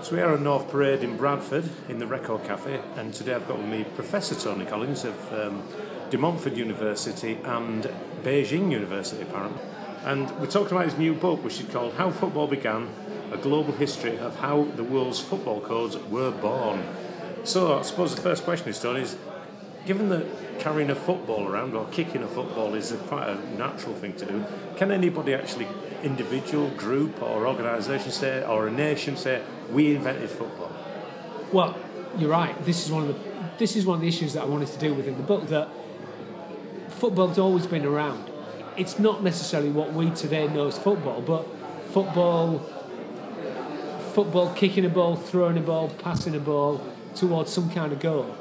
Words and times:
So 0.00 0.14
we 0.14 0.22
are 0.22 0.34
on 0.34 0.44
North 0.44 0.70
Parade 0.70 1.02
in 1.02 1.16
Bradford 1.16 1.68
in 1.88 1.98
the 1.98 2.06
Record 2.06 2.44
Cafe, 2.44 2.80
and 2.96 3.12
today 3.12 3.34
I've 3.34 3.48
got 3.48 3.58
with 3.58 3.66
me 3.66 3.84
Professor 3.96 4.36
Tony 4.36 4.64
Collins 4.64 5.04
of 5.04 5.32
um, 5.32 5.64
De 6.10 6.16
Montfort 6.16 6.54
University 6.54 7.36
and 7.44 7.82
Beijing 8.22 8.70
University, 8.70 9.22
apparently. 9.22 9.60
And 10.04 10.30
we're 10.38 10.46
talking 10.46 10.76
about 10.76 10.84
his 10.84 10.96
new 10.96 11.14
book, 11.14 11.42
which 11.42 11.60
is 11.60 11.68
called 11.68 11.94
How 11.94 12.12
Football 12.12 12.46
Began 12.46 12.88
A 13.32 13.36
Global 13.38 13.72
History 13.72 14.16
of 14.18 14.36
How 14.36 14.62
the 14.76 14.84
World's 14.84 15.18
Football 15.18 15.60
Codes 15.60 15.96
Were 15.96 16.30
Born. 16.30 16.84
So 17.42 17.80
I 17.80 17.82
suppose 17.82 18.14
the 18.14 18.22
first 18.22 18.44
question 18.44 18.68
is, 18.68 18.80
Tony, 18.80 19.00
is 19.00 19.16
given 19.84 20.10
that 20.10 20.26
carrying 20.60 20.90
a 20.90 20.94
football 20.94 21.48
around 21.48 21.74
or 21.74 21.86
kicking 21.86 22.22
a 22.22 22.28
football 22.28 22.74
is 22.74 22.92
a, 22.92 22.96
quite 22.98 23.28
a 23.28 23.34
natural 23.56 23.94
thing 23.94 24.12
to 24.14 24.26
do, 24.26 24.44
can 24.76 24.92
anybody 24.92 25.34
actually, 25.34 25.66
individual, 26.02 26.70
group, 26.70 27.22
or 27.22 27.46
organisation 27.46 28.10
say, 28.10 28.44
or 28.44 28.68
a 28.68 28.70
nation 28.70 29.16
say, 29.16 29.42
we 29.70 29.94
invented 29.94 30.30
football? 30.30 30.72
Well, 31.52 31.78
you're 32.16 32.30
right. 32.30 32.60
This 32.64 32.84
is 32.84 32.92
one 32.92 33.08
of 33.08 33.08
the 33.08 33.28
this 33.58 33.74
is 33.74 33.84
one 33.84 33.96
of 33.96 34.02
the 34.02 34.08
issues 34.08 34.34
that 34.34 34.42
I 34.42 34.46
wanted 34.46 34.68
to 34.68 34.78
deal 34.78 34.94
with 34.94 35.08
in 35.08 35.16
the 35.16 35.22
book. 35.22 35.48
That 35.48 35.68
football's 36.88 37.38
always 37.38 37.66
been 37.66 37.84
around. 37.84 38.30
It's 38.76 38.98
not 38.98 39.24
necessarily 39.24 39.70
what 39.70 39.92
we 39.92 40.10
today 40.10 40.46
know 40.46 40.68
as 40.68 40.78
football, 40.78 41.20
but 41.20 41.44
football, 41.90 42.60
football, 44.14 44.54
kicking 44.54 44.84
a 44.84 44.88
ball, 44.88 45.16
throwing 45.16 45.58
a 45.58 45.60
ball, 45.60 45.88
passing 45.88 46.36
a 46.36 46.40
ball 46.40 46.80
towards 47.16 47.52
some 47.52 47.68
kind 47.70 47.92
of 47.92 47.98
goal 47.98 48.36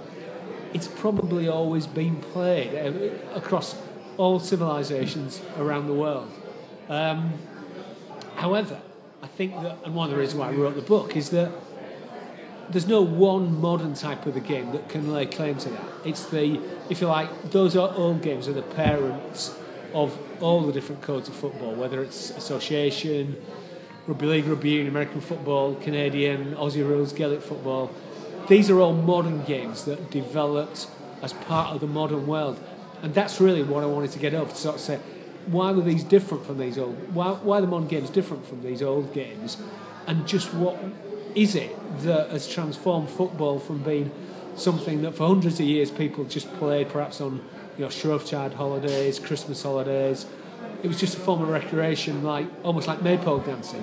it's 0.74 0.88
probably 0.88 1.48
always 1.48 1.88
been 1.88 2.18
played 2.18 2.76
uh, 2.76 3.36
across 3.36 3.76
all 4.18 4.40
civilizations 4.40 5.42
around 5.58 5.88
the 5.88 5.94
world. 5.94 6.32
Um, 6.90 7.34
however, 8.36 8.80
I 9.22 9.28
think 9.28 9.54
that, 9.62 9.78
and 9.84 9.96
one 9.96 10.10
of 10.10 10.16
the 10.16 10.20
reasons 10.20 10.40
why 10.40 10.50
I 10.50 10.52
wrote 10.54 10.76
the 10.76 10.82
book 10.82 11.16
is 11.16 11.30
that 11.32 11.52
there's 12.70 12.88
no 12.88 13.02
one 13.02 13.60
modern 13.60 13.94
type 13.94 14.26
of 14.26 14.34
the 14.34 14.40
game 14.40 14.72
that 14.74 14.90
can 14.90 15.12
lay 15.12 15.26
claim 15.26 15.58
to 15.60 15.70
that. 15.70 15.86
It's 16.06 16.26
the, 16.26 16.60
if 16.90 17.02
you 17.02 17.08
like, 17.08 17.52
those 17.52 17.76
old 17.76 18.22
games 18.22 18.48
are 18.48 18.54
the 18.54 18.62
parents 18.62 19.58
of 19.94 20.18
all 20.42 20.66
the 20.66 20.74
different 20.74 21.02
codes 21.02 21.30
of 21.30 21.36
football, 21.36 21.74
whether 21.74 22.04
it's 22.04 22.32
association, 22.32 23.38
rugby 24.06 24.26
league, 24.26 24.46
rugby 24.46 24.72
union, 24.72 24.88
American 24.90 25.22
football, 25.22 25.76
Canadian, 25.76 26.56
Aussie 26.56 26.88
rules, 26.88 27.14
Gaelic 27.14 27.42
football 27.42 27.92
these 28.48 28.70
are 28.70 28.80
all 28.80 28.94
modern 28.94 29.44
games 29.44 29.84
that 29.86 30.10
developed 30.10 30.88
as 31.22 31.34
part 31.34 31.74
of 31.76 31.82
the 31.82 31.88
modern 31.88 32.28
world. 32.28 32.60
And 33.02 33.14
that's 33.14 33.40
really 33.42 33.62
what 33.62 33.84
I 33.84 33.88
wanted 33.88 34.12
to 34.12 34.20
get 34.20 34.34
over 34.34 34.50
to 34.50 34.56
sort 34.56 34.76
of 34.76 34.82
say, 34.82 35.00
why 35.48 35.72
were 35.72 35.82
these 35.82 36.04
different 36.04 36.46
from 36.46 36.58
these 36.58 36.78
old, 36.78 37.14
why, 37.14 37.32
why 37.32 37.58
are 37.58 37.62
the 37.62 37.68
modern 37.68 37.88
games 37.88 38.10
different 38.10 38.46
from 38.46 38.64
these 38.64 38.82
old 38.82 39.14
games? 39.14 39.58
And 40.06 40.28
just 40.28 40.54
what 40.54 40.78
is 41.36 41.56
it 41.56 41.76
that 42.02 42.30
has 42.30 42.48
transformed 42.48 43.10
football 43.10 43.60
from 43.60 43.84
being 43.84 44.12
something 44.56 45.04
that 45.04 45.16
for 45.16 45.28
hundreds 45.28 45.60
of 45.60 45.66
years 45.66 45.92
people 45.92 46.26
just 46.26 46.52
played 46.56 46.90
perhaps 46.90 47.22
on 47.22 47.42
you 47.78 47.88
know 47.88 48.50
holidays, 48.50 49.20
Christmas 49.20 49.64
holidays. 49.64 50.26
It 50.84 50.88
was 50.88 51.00
just 51.00 51.18
a 51.18 51.20
form 51.20 51.42
of 51.42 51.50
recreation, 51.50 52.24
like 52.24 52.48
almost 52.64 52.88
like 52.88 53.02
maypole 53.02 53.40
dancing. 53.40 53.82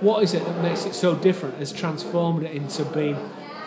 What 0.00 0.22
is 0.22 0.34
it 0.34 0.44
that 0.44 0.62
makes 0.62 0.84
it 0.84 0.94
so 0.94 1.14
different? 1.14 1.56
Has 1.58 1.72
transformed 1.72 2.42
it 2.42 2.52
into 2.52 2.84
being 2.86 3.16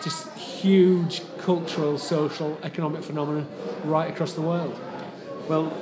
just 0.02 0.30
huge 0.36 1.22
cultural, 1.38 1.98
social, 1.98 2.58
economic 2.62 3.02
phenomenon 3.02 3.48
right 3.84 4.10
across 4.10 4.32
the 4.34 4.42
world. 4.42 4.78
Well, 5.48 5.72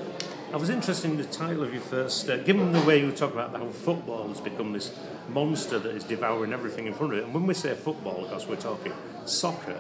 I 0.55 0.57
was 0.57 0.71
interested 0.71 1.11
in 1.11 1.17
the 1.17 1.25
title 1.25 1.65
of 1.65 1.73
your 1.73 1.83
first, 1.83 2.31
uh, 2.31 2.37
given 2.37 2.71
the 2.71 2.81
way 2.83 3.01
you 3.01 3.11
talk 3.11 3.33
about 3.33 3.57
how 3.57 3.67
football 3.71 4.29
has 4.29 4.41
become 4.41 4.73
this 4.73 4.97
monster 5.29 5.81
that 5.81 5.97
is 5.97 6.05
devouring 6.05 6.53
everything 6.53 6.87
in 6.87 6.95
front 6.95 7.13
of 7.13 7.19
it. 7.19 7.25
And 7.25 7.35
when 7.35 7.45
we 7.45 7.55
say 7.55 7.75
football, 7.75 8.23
of 8.23 8.31
course, 8.31 8.47
we're 8.47 8.55
talking 8.55 8.93
soccer. 9.25 9.77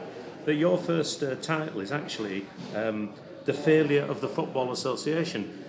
That 0.46 0.54
your 0.54 0.76
first 0.76 1.22
uh, 1.22 1.36
title 1.36 1.78
is 1.78 1.92
actually 1.92 2.46
um, 2.74 3.12
the 3.44 3.52
failure 3.52 4.02
of 4.02 4.20
the 4.20 4.26
Football 4.26 4.72
Association 4.72 5.62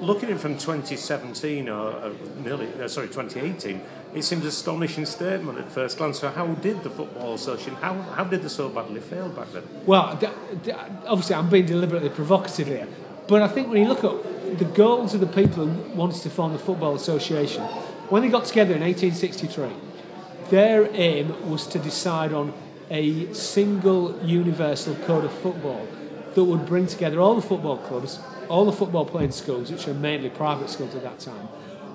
looking 0.00 0.30
at 0.30 0.36
it 0.36 0.40
from 0.40 0.54
2017 0.54 1.68
or 1.68 1.90
uh, 1.90 2.12
nearly, 2.42 2.66
uh, 2.82 2.88
sorry, 2.88 3.08
2018, 3.08 3.82
it 4.14 4.22
seems 4.22 4.40
an 4.40 4.48
astonishing 4.48 5.04
statement 5.04 5.58
at 5.58 5.70
first 5.70 5.98
glance. 5.98 6.20
So, 6.20 6.30
how 6.30 6.46
did 6.46 6.82
the 6.82 6.88
Football 6.88 7.34
Association, 7.34 7.74
how, 7.74 7.92
how 7.92 8.24
did 8.24 8.40
they 8.40 8.48
so 8.48 8.70
badly 8.70 9.02
fail 9.02 9.28
back 9.28 9.52
then? 9.52 9.64
Well, 9.84 10.18
obviously, 11.06 11.34
I'm 11.34 11.50
being 11.50 11.66
deliberately 11.66 12.08
provocative 12.08 12.68
here, 12.68 12.88
but 13.28 13.42
I 13.42 13.48
think 13.48 13.68
when 13.68 13.82
you 13.82 13.88
look 13.88 14.02
at 14.02 14.35
the 14.54 14.64
goals 14.64 15.14
of 15.14 15.20
the 15.20 15.26
people 15.26 15.66
who 15.66 15.94
wanted 15.94 16.22
to 16.22 16.30
form 16.30 16.52
the 16.52 16.58
Football 16.58 16.94
Association, 16.94 17.62
when 18.08 18.22
they 18.22 18.28
got 18.28 18.44
together 18.44 18.74
in 18.74 18.82
1863, 18.82 19.68
their 20.50 20.88
aim 20.94 21.50
was 21.50 21.66
to 21.66 21.78
decide 21.78 22.32
on 22.32 22.52
a 22.90 23.32
single 23.34 24.18
universal 24.24 24.94
code 25.06 25.24
of 25.24 25.32
football 25.32 25.86
that 26.34 26.44
would 26.44 26.66
bring 26.66 26.86
together 26.86 27.20
all 27.20 27.34
the 27.34 27.42
football 27.42 27.78
clubs 27.78 28.20
all 28.48 28.64
the 28.64 28.72
football 28.72 29.04
playing 29.04 29.32
schools, 29.32 29.70
which 29.70 29.86
were 29.86 29.94
mainly 29.94 30.30
private 30.30 30.70
schools 30.70 30.94
at 30.94 31.02
that 31.02 31.18
time, 31.18 31.48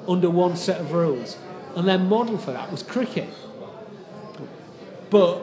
under 0.07 0.29
one 0.29 0.55
set 0.55 0.79
of 0.79 0.91
rules. 0.91 1.37
And 1.75 1.87
their 1.87 1.99
model 1.99 2.37
for 2.37 2.51
that 2.51 2.71
was 2.71 2.83
cricket. 2.83 3.29
But 5.09 5.41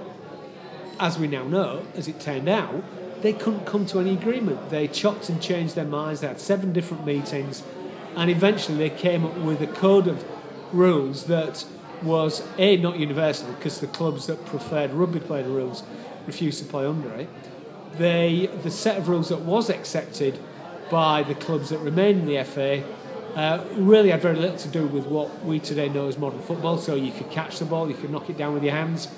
as 1.01 1.19
we 1.19 1.29
now 1.29 1.45
know, 1.45 1.87
as 1.95 2.09
it 2.09 2.21
turned 2.21 2.49
out, 2.49 2.85
they 3.23 3.33
couldn't 3.33 3.67
come 3.67 3.87
to 3.87 4.01
any 4.01 4.12
agreement. 4.12 4.71
They 4.71 4.89
chopped 4.89 5.29
and 5.29 5.41
changed 5.41 5.75
their 5.75 5.84
minds. 5.84 6.21
They 6.21 6.29
had 6.29 6.41
seven 6.41 6.73
different 6.73 7.05
meetings, 7.05 7.62
and 8.17 8.31
eventually 8.31 8.79
they 8.79 8.91
came 8.91 9.25
up 9.25 9.37
with 9.37 9.61
a 9.61 9.67
code 9.67 10.06
of 10.06 10.25
rules 10.73 11.25
that 11.25 11.65
was 12.03 12.47
a 12.59 12.77
not 12.77 12.99
universal 12.99 13.53
because 13.53 13.81
the 13.81 13.87
clubs 13.87 14.27
that 14.27 14.45
preferred 14.47 14.93
rugby 14.93 15.21
player 15.21 15.49
rules 15.49 15.83
refused 16.27 16.62
to 16.62 16.65
play 16.65 16.87
under 16.87 17.12
it. 17.15 17.29
They 17.97 18.49
the 18.62 18.71
set 18.71 18.99
of 18.99 19.09
rules 19.09 19.31
that 19.31 19.41
was 19.41 19.71
accepted 19.71 20.39
by 20.91 21.23
the 21.23 21.35
clubs 21.35 21.71
that 21.71 21.79
remained 21.79 22.21
in 22.21 22.27
the 22.27 22.45
FA 22.45 22.85
uh, 23.35 23.65
really 23.75 24.11
had 24.11 24.23
very 24.23 24.37
little 24.37 24.56
to 24.56 24.69
do 24.69 24.87
with 24.87 25.06
what 25.06 25.45
we 25.45 25.59
today 25.61 25.89
know 25.89 26.09
as 26.09 26.19
modern 26.19 26.41
football. 26.41 26.79
So 26.79 26.95
you 26.95 27.12
could 27.12 27.31
catch 27.31 27.59
the 27.59 27.65
ball, 27.65 27.89
you 27.89 27.95
could 27.95 28.11
knock 28.11 28.31
it 28.31 28.37
down 28.37 28.55
with 28.55 28.62
your 28.62 28.73
hands, 28.73 29.09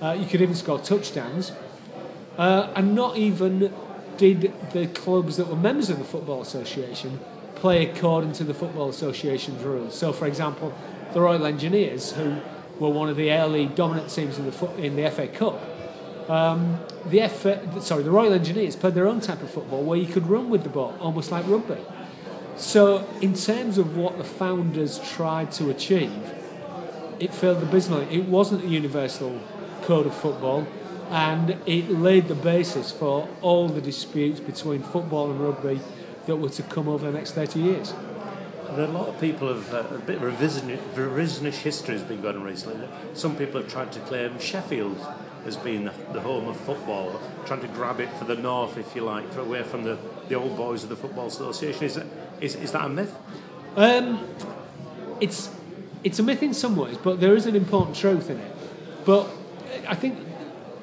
uh, 0.00 0.16
you 0.18 0.26
could 0.26 0.40
even 0.40 0.54
score 0.54 0.78
touchdowns. 0.78 1.52
Uh, 2.38 2.72
and 2.76 2.94
not 2.94 3.16
even 3.16 3.72
did 4.16 4.52
the 4.72 4.86
clubs 4.86 5.36
that 5.36 5.48
were 5.48 5.56
members 5.56 5.90
of 5.90 5.98
the 5.98 6.04
Football 6.04 6.40
Association 6.40 7.18
play 7.56 7.88
according 7.88 8.32
to 8.32 8.44
the 8.44 8.54
Football 8.54 8.88
Association's 8.88 9.62
rules. 9.64 9.98
So, 9.98 10.12
for 10.12 10.26
example, 10.26 10.72
the 11.12 11.20
Royal 11.20 11.44
Engineers, 11.44 12.12
who 12.12 12.36
were 12.78 12.90
one 12.90 13.08
of 13.08 13.16
the 13.16 13.32
early 13.32 13.66
dominant 13.66 14.10
teams 14.10 14.38
in 14.38 14.46
the, 14.46 14.52
fo- 14.52 14.74
in 14.76 14.94
the 14.94 15.10
FA 15.10 15.26
Cup, 15.26 15.60
um, 16.30 16.78
the 17.06 17.26
FA, 17.28 17.80
sorry, 17.80 18.02
the 18.02 18.10
Royal 18.10 18.32
Engineers 18.32 18.76
played 18.76 18.94
their 18.94 19.08
own 19.08 19.20
type 19.20 19.42
of 19.42 19.50
football 19.50 19.82
where 19.82 19.98
you 19.98 20.06
could 20.06 20.26
run 20.28 20.50
with 20.50 20.62
the 20.62 20.68
ball, 20.68 20.96
almost 21.00 21.32
like 21.32 21.46
rugby. 21.48 21.78
So, 22.56 23.08
in 23.20 23.34
terms 23.34 23.78
of 23.78 23.96
what 23.96 24.18
the 24.18 24.24
founders 24.24 24.98
tried 24.98 25.50
to 25.52 25.70
achieve, 25.70 26.12
it 27.18 27.32
failed 27.32 27.62
abysmally. 27.62 28.06
It 28.14 28.26
wasn't 28.26 28.64
a 28.64 28.68
universal 28.68 29.40
code 29.82 30.06
of 30.06 30.14
football, 30.14 30.66
and 31.10 31.56
it 31.66 31.90
laid 31.90 32.28
the 32.28 32.34
basis 32.34 32.90
for 32.92 33.28
all 33.40 33.68
the 33.68 33.80
disputes 33.80 34.40
between 34.40 34.82
football 34.82 35.30
and 35.30 35.40
rugby 35.40 35.80
that 36.26 36.36
were 36.36 36.50
to 36.50 36.62
come 36.62 36.88
over 36.88 37.10
the 37.10 37.16
next 37.16 37.32
30 37.32 37.60
years. 37.60 37.94
Are 38.68 38.80
a 38.82 38.86
lot 38.86 39.08
of 39.08 39.18
people 39.18 39.48
have 39.48 39.72
uh, 39.72 39.94
a 39.94 39.98
bit 39.98 40.22
of 40.22 40.22
revisionist, 40.22 41.54
history 41.54 41.94
has 41.94 42.02
been 42.04 42.20
going 42.20 42.36
on 42.36 42.42
recently. 42.42 42.86
Some 43.14 43.34
people 43.36 43.62
have 43.62 43.70
tried 43.70 43.92
to 43.92 44.00
claim 44.00 44.38
Sheffield 44.38 44.98
has 45.44 45.56
been 45.56 45.90
the, 46.12 46.20
home 46.20 46.48
of 46.48 46.56
football, 46.60 47.18
trying 47.46 47.62
to 47.62 47.68
grab 47.68 48.00
it 48.00 48.10
for 48.14 48.24
the 48.24 48.36
north, 48.36 48.76
if 48.76 48.94
you 48.94 49.02
like, 49.02 49.32
for 49.32 49.40
away 49.40 49.62
from 49.62 49.84
the, 49.84 49.96
the 50.28 50.34
old 50.34 50.56
boys 50.56 50.82
of 50.82 50.90
the 50.90 50.96
Football 50.96 51.28
Association. 51.28 51.84
Is, 51.84 51.94
that, 51.94 52.06
is, 52.40 52.54
is 52.56 52.72
that 52.72 52.84
a 52.84 52.88
myth? 52.88 53.16
Um, 53.76 54.28
it's, 55.20 55.50
it's 56.04 56.18
a 56.18 56.22
myth 56.22 56.42
in 56.42 56.52
some 56.52 56.76
ways, 56.76 56.98
but 56.98 57.20
there 57.20 57.34
is 57.34 57.46
an 57.46 57.56
important 57.56 57.96
truth 57.96 58.28
in 58.28 58.38
it. 58.38 58.52
But 59.06 59.30
I 59.86 59.94
think 59.94 60.18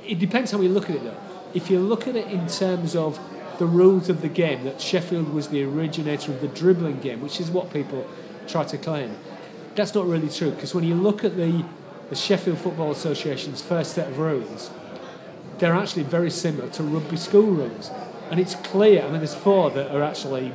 it 0.07 0.19
depends 0.19 0.52
how 0.52 0.62
you 0.62 0.69
look 0.69 0.90
at 0.90 0.96
it, 0.96 1.04
though. 1.04 1.18
If 1.54 1.69
you 1.69 1.80
look 1.80 2.07
at 2.07 2.16
it 2.16 2.28
in 2.28 2.48
terms 2.48 2.96
of 2.96 3.19
the 3.60 3.66
rules 3.66 4.10
of 4.10 4.22
the 4.22 4.28
game, 4.30 4.63
that 4.66 4.81
Sheffield 4.81 5.34
was 5.34 5.48
the 5.48 5.63
originator 5.63 6.31
of 6.31 6.42
the 6.42 6.48
dribbling 6.48 7.00
game, 7.00 7.22
which 7.22 7.40
is 7.40 7.50
what 7.50 7.72
people 7.72 8.06
try 8.48 8.63
to 8.66 8.78
claim, 8.78 9.16
that's 9.75 9.94
not 9.96 10.06
really 10.06 10.30
true, 10.30 10.52
because 10.52 10.74
when 10.74 10.84
you 10.84 10.96
look 10.96 11.24
at 11.24 11.36
the 11.36 11.66
the 12.10 12.16
Sheffield 12.16 12.60
Football 12.60 12.92
Association's 12.92 13.62
first 13.62 13.94
set 13.94 14.07
of 14.07 14.19
rules, 14.19 14.69
they're 15.57 15.74
actually 15.74 16.04
very 16.04 16.30
similar 16.30 16.69
to 16.69 16.84
rugby 16.84 17.18
school 17.18 17.48
rules. 17.48 17.90
And 18.30 18.40
it's 18.40 18.56
clear, 18.56 19.01
I 19.01 19.10
mean, 19.10 19.18
there's 19.18 19.36
four 19.36 19.72
that 19.72 19.92
are 19.92 20.04
actually 20.04 20.51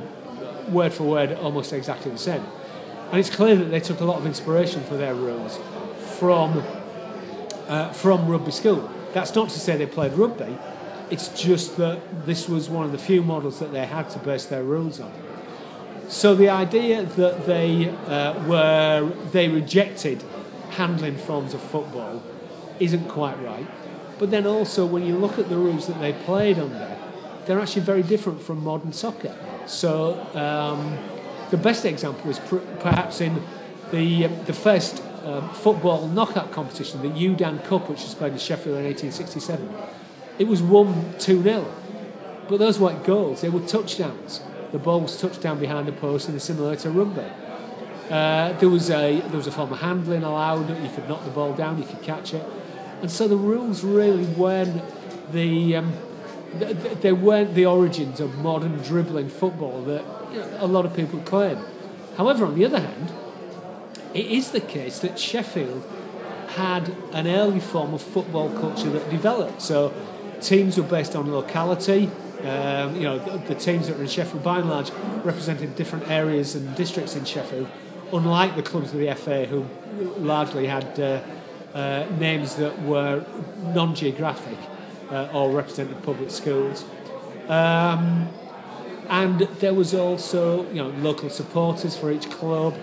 word 0.69 0.93
for 0.93 1.03
word 1.03 1.33
almost 1.33 1.73
exactly 1.73 2.11
the 2.11 2.17
same. 2.17 2.43
And 3.11 3.19
it's 3.19 3.29
clear 3.29 3.55
that 3.55 3.65
they 3.65 3.79
took 3.79 3.99
a 3.99 4.05
lot 4.05 4.17
of 4.17 4.25
inspiration 4.25 4.83
for 4.83 4.95
their 4.95 5.13
rules 5.13 5.59
from, 6.17 6.63
uh, 7.67 7.91
from 7.91 8.27
rugby 8.27 8.51
school. 8.51 8.89
That's 9.13 9.35
not 9.35 9.49
to 9.49 9.59
say 9.59 9.77
they 9.77 9.85
played 9.85 10.13
rugby, 10.13 10.57
it's 11.09 11.27
just 11.29 11.77
that 11.77 12.25
this 12.25 12.47
was 12.47 12.69
one 12.69 12.85
of 12.85 12.91
the 12.91 12.97
few 12.97 13.21
models 13.21 13.59
that 13.59 13.71
they 13.73 13.85
had 13.85 14.09
to 14.11 14.19
base 14.19 14.45
their 14.45 14.63
rules 14.63 14.99
on. 14.99 15.11
So 16.07 16.35
the 16.35 16.49
idea 16.49 17.03
that 17.03 17.45
they 17.45 17.89
uh, 17.89 18.47
were 18.47 19.11
they 19.31 19.47
rejected 19.47 20.23
handling 20.71 21.17
forms 21.17 21.53
of 21.53 21.61
football 21.61 22.21
isn't 22.79 23.07
quite 23.09 23.41
right. 23.41 23.67
But 24.19 24.31
then 24.31 24.45
also, 24.45 24.85
when 24.85 25.05
you 25.05 25.17
look 25.17 25.39
at 25.39 25.49
the 25.49 25.57
rules 25.57 25.87
that 25.87 25.99
they 25.99 26.13
played 26.13 26.59
under, 26.59 26.97
they're 27.45 27.59
actually 27.59 27.81
very 27.81 28.03
different 28.03 28.41
from 28.41 28.63
modern 28.63 28.93
soccer. 28.93 29.35
So 29.65 30.19
um, 30.35 30.97
the 31.49 31.57
best 31.57 31.85
example 31.85 32.29
is 32.29 32.39
pr- 32.39 32.57
perhaps 32.79 33.19
in 33.19 33.41
the 33.91 34.27
the 34.45 34.53
first 34.53 35.03
um, 35.25 35.49
football 35.53 36.07
knockout 36.07 36.51
competition, 36.51 37.01
the 37.01 37.09
Youdan 37.09 37.63
Cup, 37.65 37.89
which 37.89 38.01
was 38.01 38.13
played 38.13 38.33
in 38.33 38.39
Sheffield 38.39 38.77
in 38.77 38.85
1867. 38.85 39.73
It 40.39 40.47
was 40.47 40.61
won 40.61 41.13
2 41.19 41.43
0. 41.43 41.73
But 42.47 42.57
those 42.57 42.79
weren't 42.79 43.03
goals, 43.03 43.41
they 43.41 43.49
were 43.49 43.61
touchdowns. 43.61 44.41
The 44.71 44.79
ball 44.79 45.01
was 45.01 45.19
touched 45.19 45.41
down 45.41 45.59
behind 45.59 45.87
the 45.87 45.91
post 45.91 46.29
and 46.29 46.41
similar 46.41 46.75
to 46.77 46.89
rugby. 46.89 47.25
Uh, 48.09 48.53
there 48.53 48.69
was 48.69 48.89
a 48.89 49.21
there 49.21 49.37
was 49.37 49.47
a 49.47 49.51
form 49.51 49.71
of 49.71 49.79
handling 49.79 50.23
allowed. 50.23 50.69
You 50.83 50.89
could 50.89 51.07
knock 51.07 51.23
the 51.23 51.31
ball 51.31 51.53
down, 51.53 51.77
you 51.77 51.85
could 51.85 52.01
catch 52.01 52.33
it, 52.33 52.45
and 53.01 53.09
so 53.09 53.27
the 53.27 53.37
rules 53.37 53.83
really 53.83 54.25
weren't 54.25 54.83
the 55.31 55.77
um, 55.77 55.93
they 57.01 57.13
weren't 57.13 57.55
the 57.55 57.65
origins 57.65 58.19
of 58.19 58.37
modern 58.39 58.77
dribbling 58.79 59.29
football 59.29 59.81
that 59.83 60.03
you 60.31 60.39
know, 60.39 60.57
a 60.59 60.67
lot 60.67 60.85
of 60.85 60.93
people 60.93 61.19
claim. 61.21 61.57
However, 62.17 62.45
on 62.45 62.55
the 62.55 62.65
other 62.65 62.79
hand, 62.79 63.13
it 64.13 64.25
is 64.25 64.51
the 64.51 64.61
case 64.61 64.99
that 64.99 65.17
Sheffield 65.17 65.83
had 66.49 66.93
an 67.13 67.27
early 67.27 67.59
form 67.59 67.93
of 67.93 68.01
football 68.01 68.49
culture 68.49 68.89
that 68.89 69.09
developed. 69.09 69.61
So 69.61 69.93
teams 70.41 70.77
were 70.77 70.83
based 70.83 71.15
on 71.15 71.31
locality. 71.31 72.09
Um, 72.43 72.95
you 72.95 73.03
know, 73.03 73.19
the, 73.19 73.53
the, 73.53 73.55
teams 73.55 73.87
that 73.87 73.95
were 73.97 74.03
in 74.03 74.09
Sheffield, 74.09 74.43
by 74.43 74.59
and 74.59 74.69
large, 74.69 74.91
represented 75.23 75.75
different 75.75 76.09
areas 76.09 76.55
and 76.55 76.75
districts 76.75 77.15
in 77.15 77.23
Sheffield, 77.23 77.67
unlike 78.11 78.55
the 78.55 78.63
clubs 78.63 78.91
of 78.93 78.99
the 78.99 79.13
FA, 79.13 79.45
who 79.45 79.65
largely 80.17 80.65
had 80.65 80.99
uh, 80.99 81.21
uh, 81.73 82.05
names 82.19 82.55
that 82.55 82.81
were 82.81 83.23
non-geographic 83.73 84.57
uh, 85.11 85.29
or 85.33 85.51
represented 85.51 86.01
public 86.03 86.31
schools. 86.31 86.83
Um, 87.47 88.27
and 89.07 89.41
there 89.59 89.73
was 89.73 89.93
also, 89.93 90.67
you 90.69 90.81
know, 90.81 90.89
local 90.89 91.29
supporters 91.29 91.95
for 91.95 92.11
each 92.11 92.29
club 92.29 92.75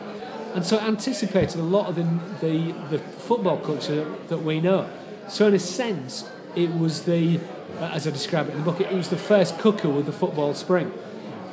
and 0.54 0.64
so 0.64 0.78
anticipated 0.80 1.58
a 1.58 1.62
lot 1.62 1.88
of 1.88 1.96
the, 1.96 2.02
the, 2.46 2.72
the 2.90 2.98
football 2.98 3.58
culture 3.58 4.04
that, 4.04 4.28
that, 4.28 4.38
we 4.38 4.60
know. 4.60 4.88
So 5.28 5.48
in 5.48 5.54
a 5.54 5.58
sense, 5.58 6.28
it 6.54 6.74
was 6.74 7.02
the, 7.02 7.38
uh, 7.78 7.90
as 7.92 8.06
I 8.06 8.10
describe 8.10 8.48
it 8.48 8.52
in 8.52 8.58
the 8.58 8.64
book, 8.64 8.80
it 8.80 8.92
was 8.92 9.08
the 9.08 9.16
first 9.16 9.58
cooker 9.58 9.88
with 9.88 10.06
the 10.06 10.12
football 10.12 10.54
spring. 10.54 10.92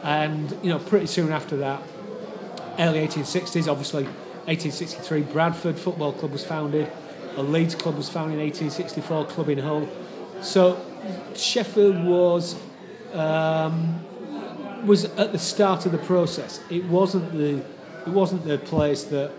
And, 0.04 0.58
you 0.64 0.70
know, 0.70 0.80
pretty 0.80 1.08
soon 1.08 1.32
after 1.32 1.58
that, 1.58 1.82
early 2.80 3.06
1860s, 3.06 3.68
obviously 3.68 4.04
1863, 4.46 5.22
Bradford 5.24 5.80
Football 5.80 6.14
Club 6.14 6.32
was 6.32 6.46
founded. 6.46 6.92
A 7.36 7.44
Leeds 7.44 7.76
club 7.76 7.98
was 7.98 8.10
founded 8.10 8.40
in 8.40 8.46
1864, 8.46 9.26
club 9.26 9.50
in 9.50 9.58
Hull. 9.58 9.90
So 10.42 10.80
Sheffield 11.36 12.06
was 12.06 12.56
um, 13.14 14.06
was 14.86 15.06
at 15.06 15.32
the 15.32 15.40
start 15.40 15.86
of 15.86 15.92
the 15.92 15.98
process. 15.98 16.62
It 16.70 16.86
wasn't 16.86 17.32
the 17.32 17.64
it 18.06 18.12
wasn't 18.12 18.46
the 18.46 18.58
place 18.58 19.04
that 19.06 19.32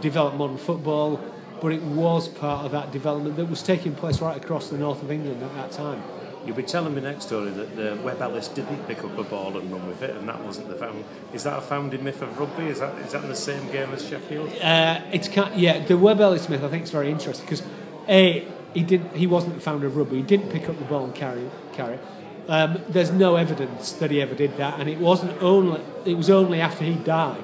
developed 0.00 0.36
modern 0.36 0.58
football, 0.58 1.20
but 1.60 1.72
it 1.72 1.82
was 1.82 2.28
part 2.28 2.64
of 2.66 2.72
that 2.72 2.92
development 2.92 3.36
that 3.36 3.46
was 3.46 3.62
taking 3.62 3.94
place 3.94 4.20
right 4.20 4.36
across 4.36 4.68
the 4.68 4.78
north 4.78 5.02
of 5.02 5.10
England 5.10 5.42
at 5.42 5.54
that 5.54 5.72
time. 5.72 6.02
You'll 6.44 6.56
be 6.56 6.62
telling 6.62 6.94
me 6.94 7.00
next 7.00 7.26
story 7.26 7.50
that 7.50 7.74
the 7.74 7.98
Webb 8.02 8.20
Ellis 8.20 8.48
didn't 8.48 8.86
pick 8.86 9.02
up 9.02 9.16
a 9.16 9.24
ball 9.24 9.56
and 9.56 9.72
run 9.72 9.86
with 9.88 10.02
it, 10.02 10.10
and 10.10 10.28
that 10.28 10.42
wasn't 10.44 10.68
the 10.68 10.74
found. 10.74 11.02
Is 11.32 11.44
that 11.44 11.56
a 11.56 11.62
founding 11.62 12.04
myth 12.04 12.20
of 12.20 12.38
rugby? 12.38 12.64
Is 12.64 12.80
that 12.80 12.94
is 12.98 13.12
that 13.12 13.22
in 13.22 13.30
the 13.30 13.36
same 13.36 13.70
game 13.72 13.90
as 13.92 14.06
Sheffield? 14.06 14.50
Uh, 14.60 15.00
it's 15.10 15.34
yeah. 15.56 15.78
The 15.78 15.96
Webb 15.96 16.20
Ellis 16.20 16.50
myth 16.50 16.62
I 16.62 16.68
think 16.68 16.82
is 16.82 16.90
very 16.90 17.10
interesting 17.10 17.46
because 17.46 17.62
a 18.08 18.46
he 18.74 18.82
didn't 18.82 19.16
he 19.16 19.26
wasn't 19.26 19.54
the 19.54 19.60
founder 19.62 19.86
of 19.86 19.96
rugby. 19.96 20.16
He 20.16 20.22
didn't 20.22 20.50
pick 20.50 20.68
up 20.68 20.78
the 20.78 20.84
ball 20.84 21.04
and 21.04 21.14
carry 21.14 21.48
carry 21.72 21.94
it. 21.94 22.04
Um, 22.46 22.82
there's 22.90 23.10
no 23.10 23.36
evidence 23.36 23.92
that 23.92 24.10
he 24.10 24.20
ever 24.20 24.34
did 24.34 24.58
that, 24.58 24.78
and 24.78 24.86
it 24.86 24.98
wasn't 24.98 25.40
only 25.40 25.80
it 26.04 26.14
was 26.14 26.28
only 26.28 26.60
after 26.60 26.84
he 26.84 26.92
died 26.92 27.42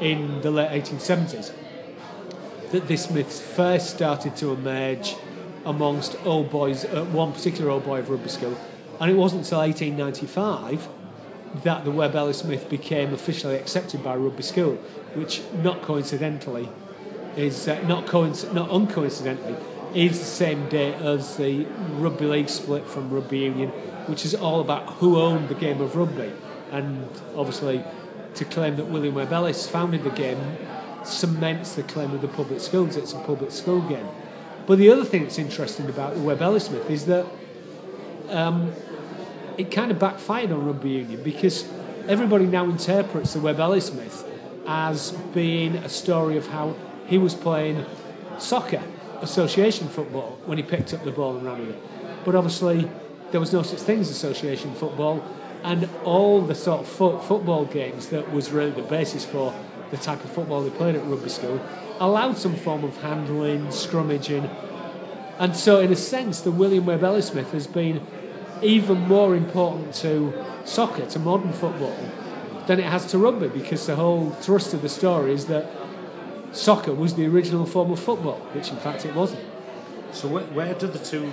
in 0.00 0.40
the 0.42 0.50
late 0.50 0.70
1870s 0.82 1.52
that 2.70 2.86
this 2.86 3.10
myth 3.10 3.40
first 3.40 3.90
started 3.90 4.36
to 4.36 4.52
emerge 4.52 5.16
amongst 5.64 6.16
old 6.24 6.50
boys, 6.50 6.84
uh, 6.84 7.04
one 7.06 7.32
particular 7.32 7.70
old 7.70 7.84
boy 7.84 7.98
of 8.00 8.10
rugby 8.10 8.28
school. 8.28 8.58
And 9.00 9.10
it 9.10 9.14
wasn't 9.14 9.44
until 9.44 9.60
1895 9.60 10.88
that 11.62 11.84
the 11.84 11.90
Webb 11.90 12.14
Ellis 12.14 12.44
myth 12.44 12.68
became 12.68 13.14
officially 13.14 13.56
accepted 13.56 14.04
by 14.04 14.16
rugby 14.16 14.42
school, 14.42 14.74
which 15.14 15.42
not 15.62 15.82
coincidentally 15.82 16.68
is 17.36 17.68
uh, 17.68 17.80
not, 17.86 18.06
coinc- 18.06 18.52
not 18.52 18.68
uncoincidentally 18.68 19.58
is 19.94 20.18
the 20.18 20.24
same 20.24 20.68
day 20.68 20.92
as 20.94 21.36
the 21.36 21.64
rugby 21.96 22.26
league 22.26 22.48
split 22.48 22.86
from 22.86 23.10
rugby 23.10 23.38
union, 23.38 23.70
which 24.06 24.24
is 24.24 24.34
all 24.34 24.60
about 24.60 24.86
who 24.94 25.18
owned 25.18 25.48
the 25.48 25.54
game 25.54 25.80
of 25.80 25.96
rugby. 25.96 26.30
And 26.70 27.08
obviously, 27.34 27.82
to 28.38 28.44
claim 28.44 28.76
that 28.76 28.86
William 28.86 29.14
Webb 29.14 29.32
Ellis 29.32 29.68
founded 29.68 30.04
the 30.04 30.10
game 30.10 30.38
cements 31.04 31.74
the 31.74 31.82
claim 31.82 32.12
of 32.12 32.20
the 32.20 32.28
public 32.28 32.60
schools. 32.60 32.96
It's 32.96 33.12
a 33.12 33.18
public 33.18 33.50
school 33.50 33.80
game. 33.82 34.06
But 34.66 34.78
the 34.78 34.90
other 34.90 35.04
thing 35.04 35.22
that's 35.22 35.38
interesting 35.38 35.88
about 35.88 36.14
the 36.14 36.20
Webb 36.20 36.42
Ellis 36.42 36.70
myth 36.70 36.90
is 36.90 37.06
that 37.06 37.26
um, 38.28 38.72
it 39.56 39.70
kind 39.70 39.90
of 39.90 39.98
backfired 39.98 40.52
on 40.52 40.64
rugby 40.64 40.90
union 40.90 41.22
because 41.22 41.68
everybody 42.06 42.46
now 42.46 42.64
interprets 42.64 43.32
the 43.32 43.40
Webb 43.40 43.60
Ellis 43.60 43.92
myth 43.92 44.24
as 44.66 45.12
being 45.32 45.76
a 45.76 45.88
story 45.88 46.36
of 46.36 46.46
how 46.48 46.76
he 47.06 47.16
was 47.16 47.34
playing 47.34 47.84
soccer, 48.38 48.82
association 49.20 49.88
football, 49.88 50.38
when 50.44 50.58
he 50.58 50.64
picked 50.64 50.92
up 50.92 51.02
the 51.04 51.10
ball 51.10 51.36
and 51.36 51.46
ran 51.46 51.58
with 51.60 51.70
it. 51.70 52.24
But 52.24 52.34
obviously, 52.34 52.88
there 53.30 53.40
was 53.40 53.52
no 53.52 53.62
such 53.62 53.80
thing 53.80 54.00
as 54.00 54.10
association 54.10 54.74
football 54.74 55.24
and 55.62 55.88
all 56.04 56.40
the 56.40 56.54
sort 56.54 56.80
of 56.80 56.88
fo- 56.88 57.18
football 57.18 57.64
games 57.64 58.08
that 58.08 58.32
was 58.32 58.50
really 58.50 58.70
the 58.70 58.82
basis 58.82 59.24
for 59.24 59.54
the 59.90 59.96
type 59.96 60.22
of 60.24 60.30
football 60.30 60.62
they 60.62 60.70
played 60.70 60.94
at 60.94 61.04
rugby 61.06 61.28
school 61.28 61.60
allowed 62.00 62.36
some 62.36 62.54
form 62.54 62.84
of 62.84 62.96
handling, 62.98 63.66
scrummaging, 63.68 64.48
and 65.38 65.54
so 65.54 65.78
in 65.78 65.92
a 65.92 65.96
sense, 65.96 66.40
the 66.40 66.50
William 66.50 66.86
Webb 66.86 67.04
Ellis 67.04 67.32
myth 67.32 67.52
has 67.52 67.68
been 67.68 68.04
even 68.60 68.98
more 69.02 69.36
important 69.36 69.94
to 69.94 70.34
soccer, 70.64 71.06
to 71.06 71.18
modern 71.20 71.52
football, 71.52 71.96
than 72.66 72.80
it 72.80 72.86
has 72.86 73.06
to 73.12 73.18
rugby, 73.18 73.46
because 73.48 73.86
the 73.86 73.94
whole 73.94 74.30
thrust 74.30 74.74
of 74.74 74.82
the 74.82 74.88
story 74.88 75.32
is 75.32 75.46
that 75.46 75.70
soccer 76.50 76.92
was 76.92 77.14
the 77.14 77.26
original 77.26 77.66
form 77.66 77.92
of 77.92 78.00
football, 78.00 78.38
which 78.52 78.70
in 78.70 78.76
fact 78.78 79.06
it 79.06 79.14
wasn't. 79.14 79.44
So 80.10 80.26
where, 80.26 80.44
where 80.44 80.74
do 80.74 80.88
the 80.88 80.98
two 80.98 81.32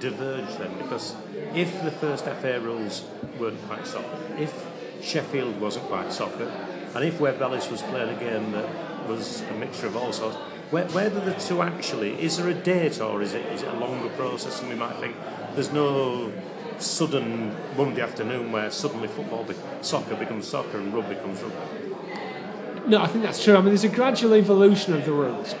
diverge 0.00 0.56
then? 0.56 0.76
Because 0.78 1.14
if 1.54 1.82
the 1.82 1.90
first 1.90 2.24
FA 2.24 2.60
rules 2.60 3.04
weren't 3.38 3.60
quite 3.66 3.86
soccer, 3.86 4.18
if 4.38 4.66
Sheffield 5.02 5.60
wasn't 5.60 5.86
quite 5.86 6.12
soccer, 6.12 6.50
and 6.94 7.04
if 7.04 7.20
Webb 7.20 7.40
Ellis 7.40 7.70
was 7.70 7.82
playing 7.82 8.16
a 8.16 8.18
game 8.18 8.52
that 8.52 9.08
was 9.08 9.42
a 9.42 9.54
mixture 9.54 9.86
of 9.86 9.96
all 9.96 10.12
sorts, 10.12 10.36
where, 10.70 10.86
where 10.88 11.08
do 11.08 11.20
the 11.20 11.34
two 11.34 11.62
actually? 11.62 12.20
Is 12.20 12.36
there 12.36 12.48
a 12.48 12.54
date 12.54 13.00
or 13.00 13.22
is 13.22 13.34
it 13.34 13.46
is 13.46 13.62
it 13.62 13.68
a 13.68 13.78
longer 13.78 14.10
process? 14.10 14.60
And 14.60 14.68
we 14.68 14.74
might 14.74 14.96
think 14.96 15.16
there's 15.54 15.72
no 15.72 16.32
sudden 16.78 17.56
Monday 17.76 18.02
afternoon 18.02 18.52
where 18.52 18.70
suddenly 18.70 19.08
football, 19.08 19.44
be, 19.44 19.54
soccer 19.80 20.14
becomes 20.14 20.46
soccer 20.46 20.78
and 20.78 20.92
rugby 20.92 21.14
becomes 21.14 21.42
rugby. 21.42 22.86
No, 22.86 23.02
I 23.02 23.06
think 23.06 23.24
that's 23.24 23.42
true. 23.42 23.54
I 23.54 23.58
mean, 23.58 23.66
there's 23.66 23.84
a 23.84 23.88
gradual 23.88 24.34
evolution 24.34 24.94
of 24.94 25.04
the 25.04 25.12
rules, 25.12 25.54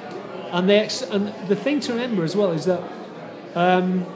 and 0.50 0.68
the 0.68 0.74
ex- 0.74 1.02
and 1.02 1.28
the 1.48 1.56
thing 1.56 1.80
to 1.80 1.92
remember 1.92 2.24
as 2.24 2.34
well 2.34 2.52
is 2.52 2.64
that 2.66 2.82
um, 3.54 4.06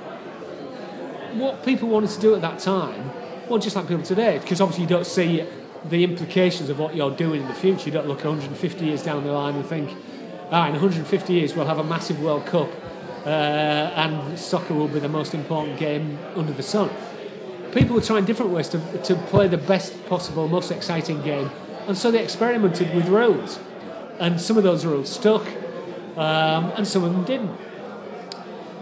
what 1.34 1.64
people 1.64 1.88
wanted 1.88 2.10
to 2.10 2.20
do 2.20 2.34
at 2.34 2.40
that 2.42 2.58
time, 2.58 3.10
well, 3.48 3.58
just 3.58 3.76
like 3.76 3.88
people 3.88 4.02
today, 4.02 4.38
because 4.38 4.60
obviously 4.60 4.84
you 4.84 4.88
don't 4.88 5.06
see 5.06 5.46
the 5.84 6.04
implications 6.04 6.68
of 6.68 6.78
what 6.78 6.94
you're 6.94 7.10
doing 7.10 7.42
in 7.42 7.48
the 7.48 7.54
future. 7.54 7.86
You 7.86 7.92
don't 7.92 8.06
look 8.06 8.24
150 8.24 8.84
years 8.84 9.02
down 9.02 9.24
the 9.24 9.32
line 9.32 9.54
and 9.56 9.66
think, 9.66 9.90
ah, 10.50 10.66
in 10.66 10.72
150 10.72 11.32
years 11.32 11.54
we'll 11.54 11.66
have 11.66 11.78
a 11.78 11.84
massive 11.84 12.22
World 12.22 12.46
Cup 12.46 12.68
uh, 13.24 13.28
and 13.28 14.38
soccer 14.38 14.74
will 14.74 14.88
be 14.88 14.98
the 14.98 15.08
most 15.08 15.34
important 15.34 15.78
game 15.78 16.18
under 16.36 16.52
the 16.52 16.62
sun. 16.62 16.90
People 17.72 17.96
were 17.96 18.02
trying 18.02 18.24
different 18.24 18.52
ways 18.52 18.68
to, 18.70 19.02
to 19.02 19.14
play 19.14 19.48
the 19.48 19.58
best 19.58 20.04
possible, 20.06 20.48
most 20.48 20.70
exciting 20.70 21.22
game, 21.22 21.50
and 21.86 21.96
so 21.96 22.10
they 22.10 22.22
experimented 22.22 22.94
with 22.94 23.08
rules. 23.08 23.58
And 24.18 24.40
some 24.40 24.56
of 24.56 24.62
those 24.62 24.84
rules 24.84 25.10
stuck, 25.10 25.46
um, 26.16 26.72
and 26.76 26.86
some 26.86 27.02
of 27.02 27.12
them 27.12 27.24
didn't. 27.24 27.50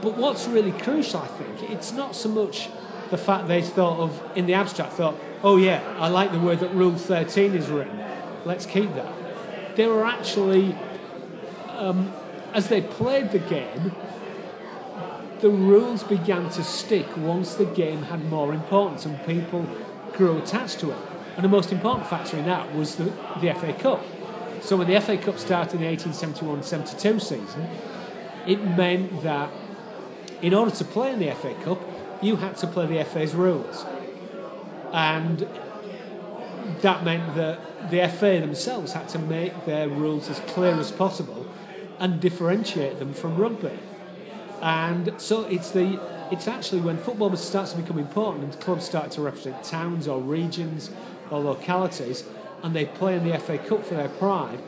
But 0.02 0.16
what's 0.16 0.46
really 0.46 0.72
crucial, 0.72 1.20
I 1.20 1.26
think, 1.26 1.70
it's 1.70 1.92
not 1.92 2.16
so 2.16 2.28
much 2.28 2.68
the 3.10 3.18
fact 3.18 3.48
they 3.48 3.60
thought 3.60 3.98
of, 3.98 4.22
in 4.36 4.46
the 4.46 4.54
abstract, 4.54 4.94
thought, 4.94 5.16
oh 5.42 5.56
yeah, 5.56 5.82
I 5.98 6.08
like 6.08 6.32
the 6.32 6.38
way 6.38 6.56
that 6.56 6.72
Rule 6.72 6.96
13 6.96 7.54
is 7.54 7.68
written, 7.68 7.98
let's 8.44 8.66
keep 8.66 8.94
that. 8.94 9.76
They 9.76 9.86
were 9.86 10.04
actually, 10.04 10.76
um, 11.70 12.12
as 12.54 12.68
they 12.68 12.80
played 12.80 13.32
the 13.32 13.38
game, 13.38 13.92
the 15.40 15.50
rules 15.50 16.02
began 16.02 16.50
to 16.50 16.62
stick 16.62 17.16
once 17.16 17.54
the 17.54 17.64
game 17.64 18.02
had 18.02 18.24
more 18.26 18.52
importance 18.52 19.06
and 19.06 19.24
people 19.24 19.66
grew 20.12 20.38
attached 20.38 20.80
to 20.80 20.90
it. 20.90 20.98
And 21.36 21.44
the 21.44 21.48
most 21.48 21.72
important 21.72 22.08
factor 22.08 22.36
in 22.36 22.44
that 22.44 22.74
was 22.74 22.96
the, 22.96 23.04
the 23.40 23.54
FA 23.54 23.72
Cup. 23.72 24.04
So 24.60 24.76
when 24.76 24.88
the 24.88 25.00
FA 25.00 25.16
Cup 25.16 25.38
started 25.38 25.80
in 25.80 25.96
the 25.96 25.96
1871-72 25.96 27.20
season, 27.20 27.68
it 28.46 28.62
meant 28.76 29.22
that 29.22 29.50
in 30.42 30.54
order 30.54 30.70
to 30.70 30.84
play 30.84 31.12
in 31.12 31.18
the 31.18 31.32
FA 31.34 31.54
Cup, 31.62 31.80
you 32.22 32.36
had 32.36 32.56
to 32.58 32.66
play 32.66 32.86
the 32.86 33.04
FA's 33.04 33.34
rules. 33.34 33.84
And 34.92 35.46
that 36.80 37.04
meant 37.04 37.34
that 37.36 37.90
the 37.90 38.06
FA 38.08 38.40
themselves 38.40 38.92
had 38.92 39.08
to 39.10 39.18
make 39.18 39.64
their 39.66 39.88
rules 39.88 40.28
as 40.28 40.40
clear 40.40 40.74
as 40.74 40.90
possible 40.90 41.46
and 41.98 42.20
differentiate 42.20 42.98
them 42.98 43.12
from 43.12 43.36
rugby. 43.36 43.78
And 44.62 45.14
so 45.18 45.44
it's 45.44 45.70
the 45.70 46.00
it's 46.30 46.46
actually 46.46 46.80
when 46.80 46.96
football 46.96 47.34
starts 47.36 47.72
to 47.72 47.78
become 47.78 47.98
important 47.98 48.44
and 48.44 48.60
clubs 48.60 48.84
start 48.84 49.10
to 49.12 49.20
represent 49.20 49.64
towns 49.64 50.06
or 50.06 50.20
regions 50.20 50.90
or 51.28 51.40
localities 51.40 52.24
and 52.62 52.74
they 52.74 52.84
play 52.84 53.16
in 53.16 53.28
the 53.28 53.36
FA 53.38 53.58
Cup 53.58 53.84
for 53.84 53.94
their 53.94 54.08
pride 54.08 54.60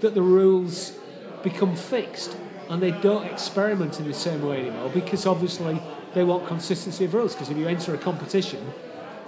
that 0.00 0.14
the 0.14 0.22
rules 0.22 0.96
become 1.42 1.74
fixed 1.74 2.36
and 2.72 2.82
they 2.82 2.90
don't 2.90 3.26
experiment 3.26 4.00
in 4.00 4.08
the 4.08 4.14
same 4.14 4.40
way 4.40 4.60
anymore 4.62 4.90
because 4.94 5.26
obviously 5.26 5.78
they 6.14 6.24
want 6.24 6.46
consistency 6.46 7.04
of 7.04 7.12
rules 7.12 7.34
because 7.34 7.50
if 7.50 7.56
you 7.58 7.68
enter 7.68 7.94
a 7.94 7.98
competition 7.98 8.72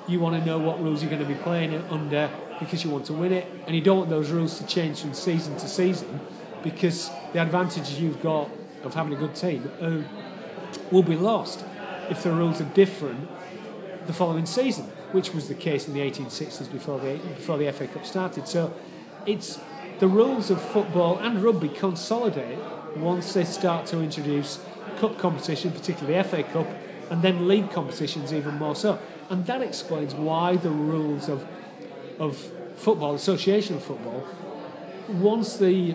you 0.08 0.18
want 0.18 0.34
to 0.34 0.44
know 0.46 0.58
what 0.58 0.82
rules 0.82 1.02
you're 1.02 1.10
going 1.10 1.22
to 1.22 1.28
be 1.28 1.40
playing 1.42 1.74
under 1.90 2.30
because 2.58 2.82
you 2.82 2.88
want 2.88 3.04
to 3.04 3.12
win 3.12 3.32
it 3.32 3.46
and 3.66 3.76
you 3.76 3.82
don't 3.82 3.98
want 3.98 4.08
those 4.08 4.30
rules 4.30 4.58
to 4.58 4.66
change 4.66 5.00
from 5.02 5.12
season 5.12 5.54
to 5.58 5.68
season 5.68 6.20
because 6.62 7.10
the 7.34 7.38
advantages 7.38 8.00
you've 8.00 8.22
got 8.22 8.48
of 8.82 8.94
having 8.94 9.12
a 9.12 9.16
good 9.16 9.34
team 9.34 9.70
uh, 9.78 9.98
will 10.90 11.02
be 11.02 11.16
lost 11.16 11.62
if 12.08 12.22
the 12.22 12.32
rules 12.32 12.62
are 12.62 12.70
different 12.72 13.28
the 14.06 14.12
following 14.12 14.46
season, 14.46 14.84
which 15.12 15.32
was 15.32 15.48
the 15.48 15.54
case 15.54 15.86
in 15.88 15.94
the 15.94 16.00
1860s 16.00 16.70
before 16.70 16.98
the 16.98 17.16
before 17.36 17.56
the 17.58 17.70
FA 17.72 17.86
Cup 17.86 18.04
started. 18.04 18.46
So 18.46 18.74
it's 19.26 19.58
the 19.98 20.08
rules 20.08 20.50
of 20.50 20.60
football 20.60 21.18
and 21.18 21.42
rugby 21.42 21.68
consolidate 21.68 22.58
once 22.96 23.32
they 23.32 23.44
start 23.44 23.86
to 23.86 24.00
introduce 24.00 24.60
cup 24.98 25.18
competition, 25.18 25.70
particularly 25.72 26.22
FA 26.22 26.42
Cup, 26.42 26.66
and 27.10 27.22
then 27.22 27.48
league 27.48 27.70
competitions 27.70 28.32
even 28.32 28.54
more 28.54 28.74
so. 28.74 28.98
And 29.30 29.46
that 29.46 29.62
explains 29.62 30.14
why 30.14 30.56
the 30.56 30.70
rules 30.70 31.28
of 31.28 31.46
of 32.18 32.36
football, 32.76 33.14
association 33.14 33.80
football, 33.80 34.26
once 35.08 35.56
the 35.56 35.94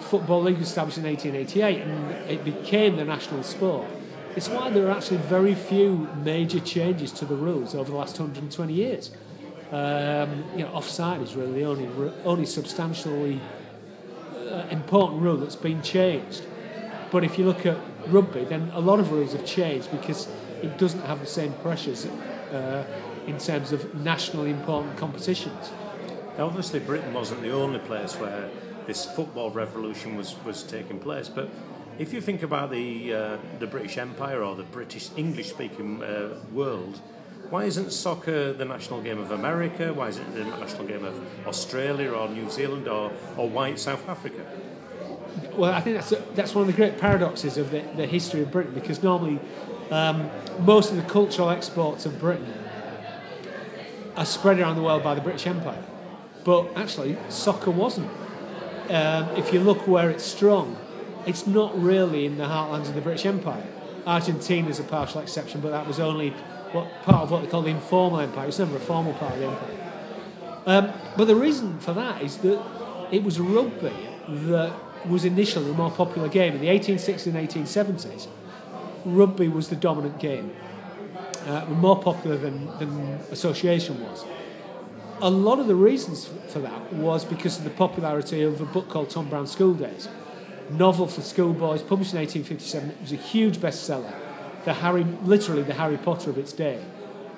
Football 0.00 0.42
League 0.42 0.58
was 0.58 0.68
established 0.68 0.98
in 0.98 1.04
1888 1.04 1.82
and 1.82 2.30
it 2.30 2.44
became 2.44 2.96
the 2.96 3.04
national 3.04 3.42
sport, 3.42 3.86
it's 4.34 4.48
why 4.48 4.70
there 4.70 4.86
are 4.88 4.90
actually 4.90 5.18
very 5.18 5.54
few 5.54 6.08
major 6.24 6.60
changes 6.60 7.12
to 7.12 7.24
the 7.24 7.34
rules 7.34 7.74
over 7.74 7.90
the 7.90 7.96
last 7.96 8.18
120 8.18 8.72
years. 8.72 9.10
Um, 9.70 10.44
you 10.56 10.64
know, 10.64 10.72
offside 10.72 11.22
is 11.22 11.34
really 11.34 11.52
the 11.52 11.64
only 11.64 11.88
only 12.24 12.44
substantially 12.44 13.40
important 14.70 15.22
rule 15.22 15.36
that's 15.36 15.56
been 15.56 15.82
changed. 15.82 16.42
But 17.10 17.24
if 17.24 17.38
you 17.38 17.44
look 17.44 17.66
at 17.66 17.76
rugby, 18.06 18.44
then 18.44 18.70
a 18.74 18.80
lot 18.80 19.00
of 19.00 19.12
rules 19.12 19.32
have 19.32 19.44
changed 19.44 19.90
because 19.90 20.28
it 20.62 20.78
doesn't 20.78 21.02
have 21.02 21.20
the 21.20 21.26
same 21.26 21.52
pressures 21.54 22.06
uh, 22.06 22.84
in 23.26 23.38
terms 23.38 23.72
of 23.72 23.94
nationally 23.94 24.50
important 24.50 24.96
competitions. 24.96 25.70
Now, 26.38 26.46
obviously, 26.46 26.80
Britain 26.80 27.12
wasn't 27.12 27.42
the 27.42 27.52
only 27.52 27.78
place 27.80 28.14
where 28.14 28.48
this 28.86 29.04
football 29.04 29.50
revolution 29.50 30.16
was, 30.16 30.34
was 30.44 30.62
taking 30.62 30.98
place, 30.98 31.28
but 31.28 31.48
if 31.98 32.12
you 32.12 32.20
think 32.20 32.42
about 32.42 32.70
the 32.70 33.14
uh, 33.14 33.36
the 33.58 33.66
British 33.66 33.98
Empire 33.98 34.42
or 34.42 34.56
the 34.56 34.62
British 34.64 35.10
English 35.16 35.50
speaking 35.50 36.02
uh, 36.02 36.40
world, 36.52 37.00
why 37.52 37.64
isn't 37.64 37.92
soccer 37.92 38.54
the 38.54 38.64
national 38.64 39.02
game 39.02 39.18
of 39.18 39.30
America? 39.30 39.92
Why 39.92 40.08
isn't 40.08 40.26
it 40.26 40.42
the 40.42 40.56
national 40.56 40.86
game 40.86 41.04
of 41.04 41.46
Australia 41.46 42.10
or 42.10 42.26
New 42.30 42.48
Zealand 42.48 42.88
or, 42.88 43.12
or 43.36 43.46
white 43.46 43.78
South 43.78 44.08
Africa? 44.08 44.46
Well, 45.54 45.70
I 45.70 45.82
think 45.82 45.96
that's 45.96 46.12
a, 46.12 46.24
that's 46.34 46.54
one 46.54 46.62
of 46.62 46.68
the 46.68 46.72
great 46.72 46.96
paradoxes 46.96 47.58
of 47.58 47.70
the, 47.70 47.82
the 47.94 48.06
history 48.06 48.40
of 48.40 48.50
Britain 48.50 48.72
because 48.72 49.02
normally 49.02 49.38
um, 49.90 50.30
most 50.60 50.92
of 50.92 50.96
the 50.96 51.02
cultural 51.02 51.50
exports 51.50 52.06
of 52.06 52.18
Britain 52.18 52.54
are 54.16 54.24
spread 54.24 54.58
around 54.58 54.76
the 54.76 54.82
world 54.82 55.02
by 55.02 55.14
the 55.14 55.20
British 55.20 55.46
Empire, 55.46 55.84
but 56.44 56.74
actually 56.74 57.18
soccer 57.28 57.70
wasn't. 57.70 58.10
Um, 58.88 59.28
if 59.36 59.52
you 59.52 59.60
look 59.60 59.86
where 59.86 60.08
it's 60.08 60.24
strong, 60.24 60.78
it's 61.26 61.46
not 61.46 61.78
really 61.78 62.24
in 62.24 62.38
the 62.38 62.44
heartlands 62.44 62.88
of 62.88 62.94
the 62.94 63.02
British 63.02 63.26
Empire. 63.26 63.66
Argentina 64.06 64.70
is 64.70 64.80
a 64.80 64.84
partial 64.84 65.20
exception, 65.20 65.60
but 65.60 65.70
that 65.70 65.86
was 65.86 66.00
only 66.00 66.32
what, 66.74 67.02
part 67.02 67.22
of 67.22 67.30
what 67.30 67.42
they 67.42 67.48
call 67.48 67.62
the 67.62 67.70
informal 67.70 68.20
empire. 68.20 68.48
It's 68.48 68.58
never 68.58 68.76
a 68.76 68.80
formal 68.80 69.14
part 69.14 69.34
of 69.34 69.38
the 69.40 69.46
empire. 69.46 69.92
Um, 70.64 70.92
but 71.16 71.26
the 71.26 71.36
reason 71.36 71.78
for 71.80 71.92
that 71.94 72.22
is 72.22 72.38
that 72.38 72.62
it 73.10 73.22
was 73.22 73.40
rugby 73.40 73.92
that 74.28 74.72
was 75.08 75.24
initially 75.24 75.66
the 75.66 75.74
more 75.74 75.90
popular 75.90 76.28
game. 76.28 76.54
In 76.54 76.60
the 76.60 76.68
1860s 76.68 77.26
and 77.26 77.34
1870s, 77.34 78.28
rugby 79.04 79.48
was 79.48 79.68
the 79.68 79.76
dominant 79.76 80.18
game, 80.18 80.54
uh, 81.46 81.64
more 81.66 82.00
popular 82.00 82.36
than, 82.36 82.66
than 82.78 82.90
association 83.30 84.00
was. 84.00 84.24
A 85.20 85.30
lot 85.30 85.58
of 85.58 85.66
the 85.66 85.74
reasons 85.74 86.28
for 86.48 86.60
that 86.60 86.92
was 86.92 87.24
because 87.24 87.58
of 87.58 87.64
the 87.64 87.70
popularity 87.70 88.42
of 88.42 88.60
a 88.60 88.64
book 88.66 88.88
called 88.88 89.10
Tom 89.10 89.28
Brown's 89.28 89.50
School 89.50 89.74
Days 89.74 90.08
novel 90.70 91.06
for 91.06 91.20
schoolboys, 91.20 91.82
published 91.82 92.12
in 92.12 92.20
1857. 92.20 92.90
It 92.90 93.00
was 93.00 93.12
a 93.12 93.16
huge 93.16 93.58
bestseller, 93.58 94.12
the 94.64 94.74
Harry, 94.74 95.04
literally 95.24 95.62
the 95.62 95.74
Harry 95.74 95.96
Potter 95.96 96.30
of 96.30 96.38
its 96.38 96.52
day. 96.52 96.82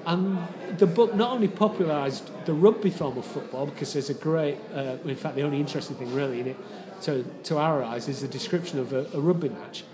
And 0.07 0.39
the 0.79 0.87
book 0.87 1.15
not 1.15 1.31
only 1.31 1.49
popularised 1.49 2.31
the 2.45 2.53
rugby 2.53 2.91
form 2.91 3.17
of 3.17 3.25
football, 3.25 3.67
because 3.67 3.95
there's 3.95 4.11
a 4.11 4.15
great, 4.15 4.59
uh, 4.75 4.97
in 5.05 5.17
fact, 5.17 5.35
the 5.35 5.43
only 5.43 5.59
interesting 5.59 5.97
thing 5.97 6.15
really 6.15 6.41
in 6.41 6.49
it, 6.49 6.57
to, 7.03 7.25
to 7.45 7.59
our 7.59 7.83
eyes, 7.83 8.09
is 8.09 8.21
the 8.21 8.29
description 8.29 8.79
of 8.79 8.93
a, 8.93 9.07
a 9.15 9.21
rugby 9.21 9.49
match, 9.49 9.85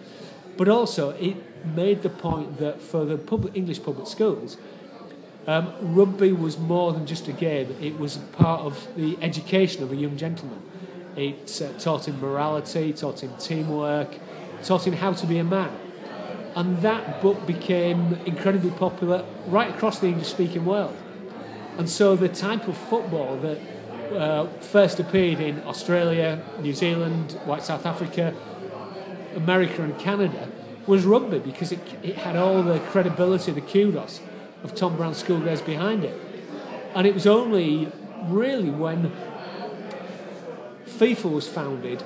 but 0.57 0.69
also 0.69 1.11
it 1.11 1.37
made 1.77 2.03
the 2.03 2.11
point 2.11 2.59
that 2.59 2.81
for 2.81 3.05
the 3.05 3.17
public, 3.17 3.57
English 3.57 3.83
public 3.83 4.09
schools, 4.09 4.57
um, 5.47 5.73
rugby 5.81 6.33
was 6.33 6.59
more 6.59 6.93
than 6.93 7.07
just 7.07 7.29
a 7.29 7.33
game, 7.33 7.75
it 7.81 7.99
was 7.99 8.19
part 8.33 8.61
of 8.61 8.89
the 8.97 9.17
education 9.23 9.83
of 9.83 9.93
a 9.93 9.97
young 9.97 10.17
gentleman. 10.17 10.61
It 11.17 11.61
uh, 11.63 11.79
taught 11.79 12.07
him 12.09 12.21
morality, 12.21 12.93
taught 12.93 13.23
him 13.23 13.33
teamwork, 13.39 14.17
taught 14.63 14.87
him 14.87 14.95
how 14.95 15.13
to 15.13 15.27
be 15.27 15.39
a 15.39 15.45
man. 15.45 15.71
And 16.55 16.79
that 16.83 17.23
book 17.23 17.47
became 17.47 18.19
incredibly 18.27 18.71
popular 18.71 19.25
right 19.47 19.73
across 19.73 20.01
the 20.01 20.09
English 20.09 20.29
speaking 20.29 20.65
world. 20.65 20.97
And 21.79 21.89
so 21.89 22.17
the 22.17 22.29
type 22.29 22.67
of 22.67 22.77
football 22.77 23.37
that 23.39 23.59
uh, 24.13 24.47
first 24.61 24.99
appeared 24.99 25.41
in 25.41 25.63
Australia, 25.65 26.43
New 26.61 26.75
Zealand, 26.75 27.33
White 27.45 27.63
South 27.63 27.87
Africa, 27.87 28.35
America, 29.37 29.83
and 29.83 29.97
Canada 29.99 30.51
was 30.87 31.05
rugby 31.05 31.39
because 31.39 31.71
it, 31.71 31.81
it 32.03 32.17
had 32.17 32.37
all 32.37 32.63
the 32.63 32.81
credibility, 32.81 33.53
the 33.53 33.61
kudos 33.61 34.21
of 34.65 34.75
Tom 34.75 34.97
Brown's 34.97 35.19
school 35.19 35.41
days 35.41 35.61
behind 35.61 36.05
it. 36.05 36.21
And 36.95 37.07
it 37.07 37.15
was 37.15 37.27
only 37.27 37.91
really 38.25 38.71
when 38.71 39.13
FIFA 40.87 41.33
was 41.33 41.49
founded 41.49 42.03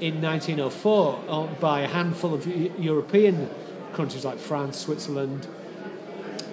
in 0.00 0.20
1904 0.20 1.48
by 1.58 1.80
a 1.80 1.88
handful 1.88 2.34
of 2.34 2.46
European 2.46 3.50
countries 3.94 4.24
like 4.24 4.38
France, 4.38 4.78
Switzerland, 4.78 5.46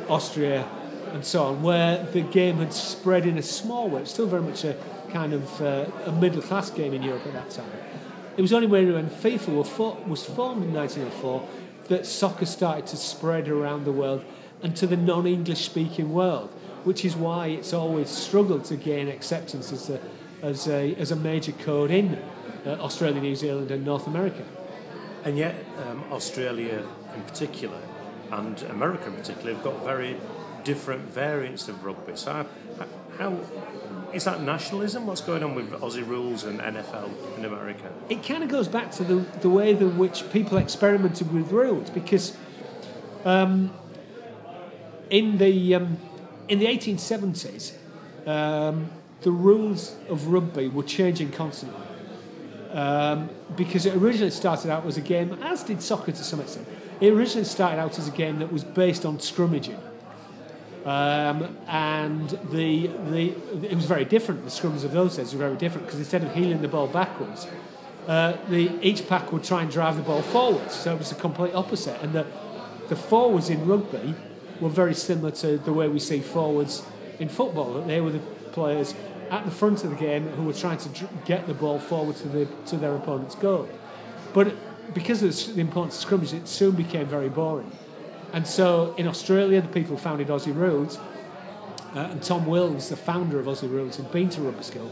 Austria, 0.09 0.67
and 1.13 1.23
so 1.25 1.43
on, 1.43 1.63
where 1.63 2.03
the 2.03 2.21
game 2.21 2.57
had 2.57 2.73
spread 2.73 3.25
in 3.25 3.37
a 3.37 3.43
small 3.43 3.89
way. 3.89 4.01
It's 4.01 4.11
still 4.11 4.27
very 4.27 4.41
much 4.41 4.63
a 4.63 4.75
kind 5.09 5.33
of 5.33 5.61
uh, 5.61 5.85
a 6.05 6.11
middle 6.11 6.41
class 6.41 6.69
game 6.69 6.93
in 6.93 7.01
Europe 7.03 7.25
at 7.25 7.33
that 7.33 7.49
time. 7.49 7.69
It 8.35 8.41
was 8.41 8.53
only 8.53 8.67
when 8.67 9.09
FIFA 9.09 10.07
was 10.07 10.25
formed 10.25 10.63
in 10.63 10.73
1904 10.73 11.47
that 11.87 12.05
soccer 12.05 12.45
started 12.45 12.85
to 12.87 12.97
spread 12.97 13.47
around 13.47 13.85
the 13.85 13.91
world 13.91 14.23
and 14.61 14.75
to 14.75 14.87
the 14.87 14.97
non 14.97 15.25
English 15.25 15.65
speaking 15.65 16.13
world, 16.13 16.49
which 16.83 17.05
is 17.05 17.15
why 17.15 17.47
it's 17.47 17.73
always 17.73 18.09
struggled 18.09 18.65
to 18.65 18.75
gain 18.75 19.07
acceptance 19.07 19.71
as 19.71 19.89
a 19.89 19.99
as 20.41 20.67
a, 20.67 20.93
as 20.95 21.11
a 21.11 21.15
major 21.15 21.51
code 21.51 21.89
in 21.89 22.15
uh, 22.65 22.71
Australia, 22.79 23.19
New 23.19 23.35
Zealand, 23.35 23.71
and 23.71 23.83
North 23.83 24.05
America. 24.05 24.43
And 25.23 25.35
yet, 25.35 25.55
um, 25.87 26.03
Australia 26.11 26.85
in 27.15 27.21
particular 27.23 27.79
and 28.31 28.61
America 28.63 29.07
in 29.07 29.13
particular 29.13 29.53
have 29.53 29.63
got 29.63 29.83
very 29.83 30.17
different 30.63 31.03
variants 31.03 31.67
of 31.67 31.83
rugby. 31.83 32.15
So, 32.15 32.45
how, 32.77 32.85
how 33.17 33.39
is 34.13 34.25
that 34.25 34.41
nationalism? 34.41 35.07
What's 35.07 35.21
going 35.21 35.43
on 35.43 35.55
with 35.55 35.71
Aussie 35.71 36.05
rules 36.05 36.43
and 36.43 36.59
NFL 36.59 37.37
in 37.37 37.45
America? 37.45 37.91
It 38.09 38.23
kind 38.23 38.43
of 38.43 38.49
goes 38.49 38.67
back 38.67 38.91
to 38.93 39.03
the, 39.03 39.15
the 39.41 39.49
way 39.49 39.71
in 39.71 39.97
which 39.97 40.29
people 40.31 40.57
experimented 40.57 41.33
with 41.33 41.51
rules 41.51 41.89
because 41.89 42.35
um, 43.23 43.71
in 45.09 45.37
the 45.37 45.75
um, 45.75 45.97
in 46.49 46.59
the 46.59 46.65
1870s, 46.65 47.73
um, 48.25 48.89
the 49.21 49.31
rules 49.31 49.95
of 50.09 50.27
rugby 50.27 50.67
were 50.67 50.83
changing 50.83 51.31
constantly. 51.31 51.81
Um, 52.71 53.29
because 53.55 53.85
it 53.85 53.95
originally 53.95 54.29
started 54.29 54.69
out 54.69 54.85
as 54.85 54.97
a 54.97 55.01
game, 55.01 55.31
as 55.41 55.63
did 55.63 55.81
soccer 55.81 56.11
to 56.11 56.23
some 56.23 56.41
extent. 56.41 56.67
It 56.99 57.13
originally 57.13 57.45
started 57.45 57.79
out 57.79 57.99
as 57.99 58.07
a 58.07 58.11
game 58.11 58.39
that 58.39 58.51
was 58.51 58.63
based 58.63 59.05
on 59.05 59.19
scrummaging. 59.19 59.79
Um, 60.85 61.57
and 61.67 62.29
the, 62.51 62.87
the, 63.09 63.35
it 63.61 63.75
was 63.75 63.85
very 63.85 64.05
different. 64.05 64.45
The 64.45 64.49
scrums 64.49 64.85
of 64.85 64.93
those 64.93 65.17
days 65.17 65.33
were 65.33 65.39
very 65.39 65.57
different 65.57 65.85
because 65.85 65.99
instead 65.99 66.23
of 66.23 66.33
heeling 66.33 66.61
the 66.61 66.69
ball 66.69 66.87
backwards, 66.87 67.45
uh, 68.07 68.37
the, 68.49 68.71
each 68.81 69.07
pack 69.07 69.33
would 69.33 69.43
try 69.43 69.63
and 69.63 69.69
drive 69.69 69.97
the 69.97 70.01
ball 70.01 70.21
forwards. 70.21 70.73
So 70.73 70.95
it 70.95 70.99
was 70.99 71.09
the 71.09 71.15
complete 71.15 71.53
opposite. 71.53 72.01
And 72.01 72.13
the, 72.13 72.25
the 72.87 72.95
forwards 72.95 73.49
in 73.49 73.67
rugby 73.67 74.15
were 74.61 74.69
very 74.69 74.93
similar 74.93 75.31
to 75.31 75.57
the 75.57 75.73
way 75.73 75.89
we 75.89 75.99
see 75.99 76.21
forwards 76.21 76.83
in 77.19 77.27
football. 77.27 77.73
That 77.73 77.87
they 77.87 77.99
were 77.99 78.11
the 78.11 78.19
players 78.53 78.95
at 79.29 79.43
the 79.43 79.51
front 79.51 79.83
of 79.83 79.89
the 79.89 79.97
game 79.97 80.29
who 80.29 80.43
were 80.43 80.53
trying 80.53 80.77
to 80.77 81.09
get 81.25 81.47
the 81.47 81.53
ball 81.53 81.79
forward 81.79 82.15
to, 82.17 82.29
the, 82.29 82.47
to 82.67 82.77
their 82.77 82.95
opponent's 82.95 83.35
goal. 83.35 83.67
But 84.33 84.55
because 84.93 85.23
of 85.23 85.55
the 85.55 85.61
importance 85.61 86.03
of 86.03 86.09
scrummage, 86.09 86.33
it 86.33 86.47
soon 86.47 86.75
became 86.75 87.07
very 87.07 87.29
boring. 87.29 87.71
And 88.33 88.45
so 88.45 88.93
in 88.97 89.07
Australia, 89.07 89.61
the 89.61 89.67
people 89.67 89.95
who 89.95 90.01
founded 90.01 90.27
Aussie 90.27 90.55
Rules, 90.55 90.97
uh, 91.95 92.09
and 92.11 92.21
Tom 92.21 92.45
Wills, 92.45 92.89
the 92.89 92.97
founder 92.97 93.39
of 93.39 93.45
Aussie 93.45 93.69
Rules, 93.69 93.97
had 93.97 94.11
been 94.11 94.29
to 94.29 94.41
rugby 94.41 94.63
school, 94.63 94.91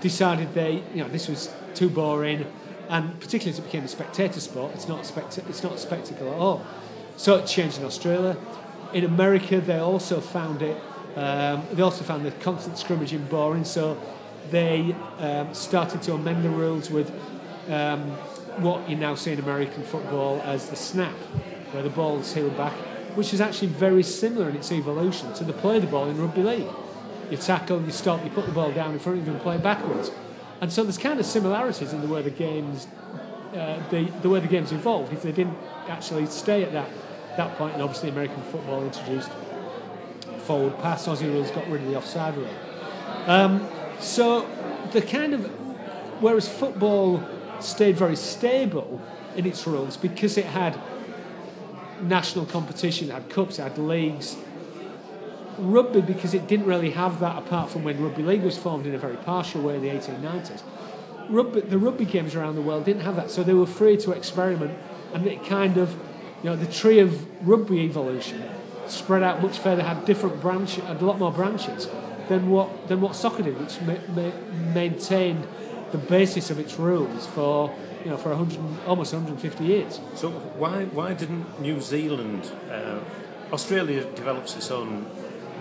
decided 0.00 0.54
they, 0.54 0.82
you 0.94 1.02
know, 1.02 1.08
this 1.08 1.28
was 1.28 1.52
too 1.74 1.88
boring, 1.88 2.46
and 2.88 3.20
particularly 3.20 3.52
as 3.52 3.58
it 3.58 3.64
became 3.64 3.84
a 3.84 3.88
spectator 3.88 4.40
sport, 4.40 4.72
it's 4.74 4.88
not 4.88 5.00
a, 5.00 5.12
specta- 5.12 5.48
it's 5.48 5.62
not 5.62 5.74
a 5.74 5.78
spectacle 5.78 6.28
at 6.28 6.38
all. 6.38 6.64
So 7.16 7.36
it 7.36 7.46
changed 7.46 7.78
in 7.78 7.84
Australia. 7.84 8.36
In 8.92 9.04
America, 9.04 9.60
they 9.60 9.78
also 9.78 10.20
found 10.20 10.62
it. 10.62 10.76
Um, 11.16 11.62
they 11.72 11.82
also 11.82 12.02
found 12.02 12.24
the 12.24 12.30
constant 12.32 12.78
scrimmaging 12.78 13.24
boring, 13.26 13.64
so 13.64 14.00
they 14.50 14.94
um, 15.18 15.52
started 15.54 16.02
to 16.02 16.14
amend 16.14 16.44
the 16.44 16.50
rules 16.50 16.90
with 16.90 17.12
um, 17.68 18.16
what 18.62 18.88
you 18.88 18.96
now 18.96 19.14
see 19.14 19.32
in 19.32 19.38
American 19.38 19.82
football 19.82 20.40
as 20.44 20.70
the 20.70 20.76
snap, 20.76 21.14
where 21.72 21.82
the 21.82 21.90
ball's 21.90 22.34
heeled 22.34 22.56
back, 22.56 22.72
which 23.16 23.32
is 23.34 23.40
actually 23.40 23.68
very 23.68 24.02
similar 24.02 24.48
in 24.48 24.56
its 24.56 24.72
evolution 24.72 25.32
to 25.34 25.44
the 25.44 25.52
play 25.52 25.78
the 25.78 25.86
ball 25.86 26.08
in 26.08 26.20
rugby 26.20 26.42
league. 26.42 26.68
You 27.30 27.36
tackle, 27.36 27.80
you 27.82 27.92
stop, 27.92 28.24
you 28.24 28.30
put 28.30 28.46
the 28.46 28.52
ball 28.52 28.72
down 28.72 28.92
in 28.92 28.98
front 28.98 29.18
of 29.18 29.26
you 29.26 29.32
and 29.32 29.40
play 29.40 29.56
backwards. 29.56 30.10
And 30.60 30.72
so 30.72 30.82
there's 30.82 30.98
kind 30.98 31.18
of 31.20 31.26
similarities 31.26 31.92
in 31.92 32.00
the 32.00 32.08
way 32.08 32.22
the 32.22 32.30
games, 32.30 32.86
uh, 33.54 33.80
the, 33.90 34.10
the 34.22 34.28
way 34.28 34.40
the 34.40 34.48
games 34.48 34.72
evolved. 34.72 35.12
If 35.12 35.22
they 35.22 35.32
didn't 35.32 35.56
actually 35.88 36.26
stay 36.26 36.64
at 36.64 36.72
that 36.72 36.88
that 37.36 37.56
point, 37.56 37.74
and 37.74 37.82
obviously 37.82 38.08
American 38.08 38.42
football 38.42 38.84
introduced 38.84 39.30
forward 40.40 40.76
pass, 40.80 41.06
Aussie 41.06 41.32
rules 41.32 41.50
got 41.52 41.66
rid 41.68 41.82
of 41.82 41.88
the 41.88 41.96
offside 41.96 42.36
rule. 42.36 42.48
Um, 43.26 43.68
so 44.00 44.48
the 44.92 45.00
kind 45.00 45.34
of 45.34 45.46
whereas 46.20 46.48
football 46.48 47.22
stayed 47.62 47.96
very 47.96 48.16
stable 48.16 49.00
in 49.36 49.46
its 49.46 49.66
rules 49.66 49.96
because 49.96 50.36
it 50.36 50.46
had 50.46 50.78
national 52.02 52.46
competition, 52.46 53.10
it 53.10 53.12
had 53.12 53.28
cups, 53.28 53.58
it 53.58 53.62
had 53.62 53.78
leagues. 53.78 54.36
Rugby, 55.58 56.00
because 56.00 56.32
it 56.32 56.46
didn't 56.46 56.66
really 56.66 56.90
have 56.90 57.20
that 57.20 57.36
apart 57.36 57.70
from 57.70 57.84
when 57.84 58.02
rugby 58.02 58.22
league 58.22 58.42
was 58.42 58.56
formed 58.56 58.86
in 58.86 58.94
a 58.94 58.98
very 58.98 59.16
partial 59.16 59.62
way 59.62 59.76
in 59.76 59.82
the 59.82 59.88
1890s. 59.88 60.62
Rugby, 61.28 61.60
the 61.60 61.78
rugby 61.78 62.04
games 62.04 62.34
around 62.34 62.54
the 62.54 62.62
world 62.62 62.84
didn't 62.84 63.02
have 63.02 63.16
that, 63.16 63.30
so 63.30 63.42
they 63.42 63.54
were 63.54 63.66
free 63.66 63.96
to 63.98 64.12
experiment, 64.12 64.76
and 65.12 65.26
it 65.26 65.44
kind 65.44 65.76
of, 65.76 65.90
you 66.42 66.50
know, 66.50 66.56
the 66.56 66.66
tree 66.66 66.98
of 66.98 67.26
rugby 67.46 67.80
evolution 67.80 68.42
spread 68.86 69.22
out 69.22 69.42
much 69.42 69.58
further, 69.58 69.82
had 69.82 70.04
different 70.04 70.40
branches, 70.40 70.82
had 70.84 71.00
a 71.00 71.04
lot 71.04 71.18
more 71.18 71.32
branches 71.32 71.88
than 72.28 72.48
what 72.50 72.88
than 72.88 73.00
what 73.00 73.14
soccer 73.14 73.42
did, 73.42 73.58
which 73.60 73.80
ma- 73.82 73.94
ma- 74.14 74.72
maintained 74.72 75.46
the 75.92 75.98
basis 75.98 76.50
of 76.50 76.58
its 76.58 76.78
rules 76.78 77.26
for 77.26 77.74
you 78.04 78.10
know 78.10 78.16
for 78.16 78.30
100, 78.34 78.86
almost 78.86 79.12
150 79.12 79.64
years. 79.64 80.00
So 80.14 80.30
why 80.30 80.84
why 80.86 81.14
didn't 81.14 81.60
New 81.60 81.80
Zealand? 81.80 82.50
Uh, 82.70 83.00
Australia 83.52 84.04
develops 84.14 84.56
its 84.56 84.70
own 84.70 85.06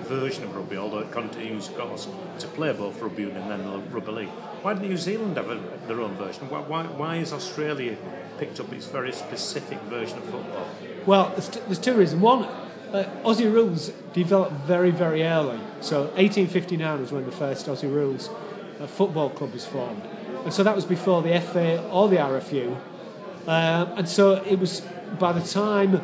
version 0.09 0.43
of 0.43 0.55
rugby, 0.55 0.77
although 0.77 0.99
it 0.99 1.11
continues, 1.11 1.69
of 1.69 1.77
course, 1.77 2.07
to 2.39 2.47
play 2.47 2.73
both 2.73 2.99
rugby 3.01 3.23
union 3.23 3.51
and 3.51 3.63
then 3.63 3.91
rugby 3.91 4.11
league. 4.11 4.29
Why 4.61 4.73
did 4.73 4.83
New 4.83 4.97
Zealand 4.97 5.37
have 5.37 5.49
a, 5.49 5.61
their 5.87 6.01
own 6.01 6.15
version? 6.15 6.49
Why, 6.49 6.61
why, 6.61 6.83
why 6.85 7.15
is 7.17 7.31
Australia 7.31 7.95
picked 8.39 8.59
up 8.59 8.73
its 8.73 8.87
very 8.87 9.11
specific 9.11 9.79
version 9.81 10.17
of 10.17 10.25
football? 10.25 10.67
Well, 11.05 11.29
there's, 11.29 11.49
t- 11.49 11.59
there's 11.67 11.79
two 11.79 11.93
reasons. 11.93 12.21
One, 12.21 12.43
uh, 12.91 13.03
Aussie 13.23 13.51
rules 13.51 13.89
developed 14.13 14.53
very, 14.65 14.91
very 14.91 15.23
early. 15.23 15.59
So 15.81 16.05
1859 16.17 17.01
was 17.01 17.11
when 17.11 17.25
the 17.25 17.31
first 17.31 17.67
Aussie 17.67 17.93
rules 17.93 18.29
uh, 18.79 18.87
football 18.87 19.29
club 19.29 19.53
was 19.53 19.65
formed, 19.65 20.01
and 20.43 20.53
so 20.53 20.63
that 20.63 20.75
was 20.75 20.85
before 20.85 21.21
the 21.21 21.39
FA 21.39 21.87
or 21.89 22.07
the 22.07 22.17
RFU. 22.17 22.75
Um, 23.47 23.97
and 23.97 24.07
so 24.07 24.43
it 24.43 24.59
was 24.59 24.81
by 25.19 25.31
the 25.31 25.41
time 25.41 26.01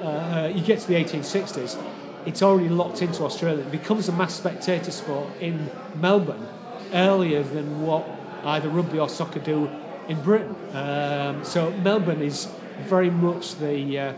uh, 0.00 0.50
you 0.54 0.62
get 0.62 0.80
to 0.80 0.88
the 0.88 0.94
1860s, 0.94 1.80
it's 2.26 2.42
already 2.42 2.68
locked 2.68 3.02
into 3.02 3.24
Australia. 3.24 3.62
It 3.62 3.70
becomes 3.70 4.08
a 4.08 4.12
mass 4.12 4.34
spectator 4.34 4.90
sport 4.90 5.28
in 5.40 5.70
Melbourne 5.94 6.46
earlier 6.92 7.42
than 7.42 7.82
what 7.82 8.06
either 8.44 8.68
rugby 8.68 8.98
or 8.98 9.08
soccer 9.08 9.40
do 9.40 9.70
in 10.08 10.20
Britain. 10.22 10.56
Um, 10.74 11.44
so 11.44 11.70
Melbourne 11.70 12.22
is 12.22 12.48
very 12.86 13.10
much 13.10 13.56
the 13.56 13.98
uh, 13.98 14.12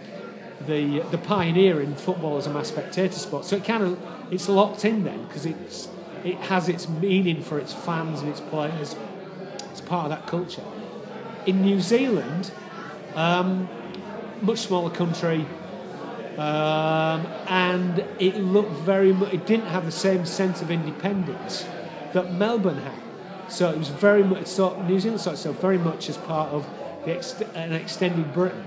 the 0.66 1.00
the 1.10 1.18
pioneer 1.18 1.80
in 1.80 1.94
football 1.94 2.36
as 2.36 2.46
a 2.46 2.52
mass 2.52 2.68
spectator 2.68 3.18
sport. 3.18 3.44
So 3.44 3.56
it 3.56 3.64
kind 3.64 3.82
of 3.82 3.98
it's 4.30 4.48
locked 4.48 4.84
in 4.84 5.04
then 5.04 5.24
because 5.24 5.46
it's 5.46 5.88
it 6.24 6.36
has 6.36 6.68
its 6.68 6.88
meaning 6.88 7.42
for 7.42 7.58
its 7.58 7.72
fans 7.72 8.20
and 8.20 8.28
its 8.28 8.40
players. 8.40 8.94
It's 9.80 9.88
part 9.88 10.04
of 10.04 10.10
that 10.10 10.26
culture. 10.26 10.62
In 11.46 11.62
New 11.62 11.80
Zealand, 11.80 12.52
um, 13.14 13.66
much 14.42 14.58
smaller 14.58 14.90
country, 14.90 15.46
um, 16.36 17.26
and 17.48 18.04
it 18.18 18.36
looked 18.36 18.72
very 18.72 19.14
much. 19.14 19.32
It 19.32 19.46
didn't 19.46 19.68
have 19.68 19.86
the 19.86 19.92
same 19.92 20.26
sense 20.26 20.60
of 20.60 20.70
independence 20.70 21.64
that 22.12 22.34
Melbourne 22.34 22.82
had. 22.82 23.00
So 23.50 23.70
it 23.70 23.78
was 23.78 23.88
very 23.88 24.22
much. 24.22 24.48
So 24.48 24.82
New 24.82 25.00
Zealand 25.00 25.22
saw 25.22 25.30
itself 25.30 25.58
very 25.62 25.78
much 25.78 26.10
as 26.10 26.18
part 26.18 26.50
of 26.50 26.68
ex- 27.06 27.40
an 27.54 27.72
extended 27.72 28.34
Britain, 28.34 28.66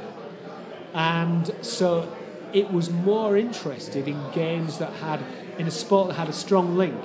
and 0.95 1.53
so 1.61 2.11
it 2.53 2.73
was 2.73 2.89
more 2.89 3.37
interested 3.37 4.07
in 4.07 4.31
games 4.31 4.79
that 4.79 4.93
had 4.93 5.19
in 5.59 5.67
a 5.67 5.71
sport 5.71 6.07
that 6.07 6.15
had 6.15 6.27
a 6.27 6.33
strong 6.33 6.75
link 6.75 6.99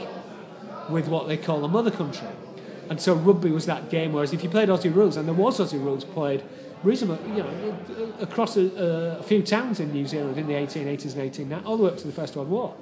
with 0.88 1.09
what 1.09 1.29
they 1.29 1.37
call 1.37 1.61
the 1.61 1.68
mother 1.68 1.90
country. 1.90 2.29
And 2.90 3.01
so 3.01 3.14
rugby 3.14 3.51
was 3.51 3.66
that 3.66 3.90
game. 3.90 4.12
Whereas 4.12 4.33
if 4.33 4.42
you 4.42 4.48
played 4.48 4.68
Aussie 4.68 4.94
rules, 4.94 5.16
and 5.16 5.29
there 5.29 5.35
was 5.35 5.59
Aussie 5.59 5.83
rules 5.83 6.05
played 6.05 6.42
reasonably, 6.83 7.31
you 7.31 7.42
know, 7.42 8.12
across 8.20 8.57
a, 8.57 9.18
a 9.18 9.22
few 9.22 9.42
towns 9.42 9.81
in 9.81 9.92
New 9.92 10.07
Zealand 10.07 10.38
in 10.38 10.46
the 10.46 10.55
1880s 10.55 11.16
and 11.16 11.33
1890s, 11.33 11.66
all 11.66 11.77
the 11.77 11.85
way 11.85 11.90
up 11.90 11.98
to 11.98 12.07
the 12.07 12.12
First 12.12 12.37
World 12.37 12.48
War. 12.48 12.74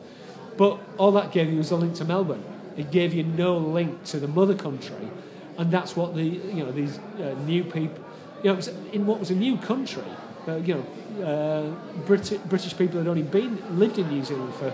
But 0.57 0.79
all 0.99 1.13
that 1.13 1.33
gave 1.33 1.51
you 1.51 1.59
was 1.59 1.71
a 1.71 1.77
link 1.77 1.95
to 1.97 2.05
Melbourne. 2.05 2.45
It 2.77 2.91
gave 2.91 3.15
you 3.15 3.23
no 3.23 3.57
link 3.57 4.05
to 4.05 4.21
the 4.21 4.29
mother 4.29 4.55
country, 4.55 5.11
and 5.59 5.71
that's 5.71 5.97
what 5.97 6.15
the 6.15 6.23
you 6.23 6.65
know 6.65 6.71
these 6.73 6.99
uh, 6.99 7.35
new 7.47 7.65
people, 7.65 8.05
you 8.43 8.53
know, 8.53 8.61
in 8.93 9.07
what 9.07 9.19
was 9.19 9.31
a 9.31 9.35
new 9.35 9.57
country. 9.57 10.05
Uh, 10.47 10.57
you 10.57 10.75
know, 10.75 11.25
uh, 11.25 12.01
Brit- 12.07 12.49
British 12.49 12.77
people 12.77 12.99
had 12.99 13.09
only 13.09 13.23
been 13.23 13.61
lived 13.79 13.99
in 13.99 14.09
New 14.09 14.23
Zealand 14.23 14.55
for 14.55 14.73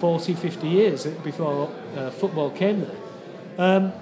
40, 0.00 0.34
50 0.34 0.68
years 0.68 1.06
before 1.06 1.70
uh, 1.96 2.10
football 2.10 2.50
came 2.50 2.80
there. 2.80 2.96
Um, 3.58 3.92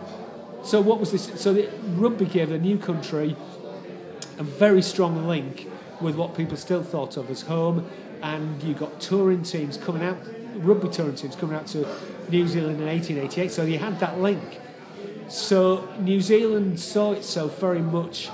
so 0.63 0.81
what 0.81 1.01
was 1.01 1.13
this? 1.13 1.41
So 1.41 1.53
the 1.53 1.69
rugby 1.97 2.27
gave 2.27 2.51
the 2.51 2.59
new 2.59 2.79
country 2.79 3.37
a 4.39 4.43
very 4.43 4.83
strong 4.83 5.27
link 5.27 5.69
with 6.01 6.17
what 6.17 6.37
people 6.37 6.57
still 6.57 6.83
thought 6.83 7.17
of 7.17 7.31
as 7.31 7.43
home, 7.43 7.89
and 8.23 8.63
you 8.63 8.75
got 8.75 9.01
touring 9.01 9.43
teams 9.43 9.77
coming 9.77 10.03
out, 10.03 10.17
rugby 10.57 10.89
touring 10.89 11.15
teams 11.15 11.37
coming 11.37 11.57
out 11.57 11.67
to 11.69 11.87
New 12.29 12.47
Zealand 12.47 12.81
in 12.81 12.87
1888. 12.87 13.51
So 13.51 13.65
you 13.65 13.79
had 13.79 13.99
that 14.01 14.21
link. 14.21 14.61
So 15.29 15.89
New 16.01 16.21
Zealand 16.21 16.81
saw 16.81 17.13
itself 17.13 17.59
very 17.59 17.83
much 17.83 18.31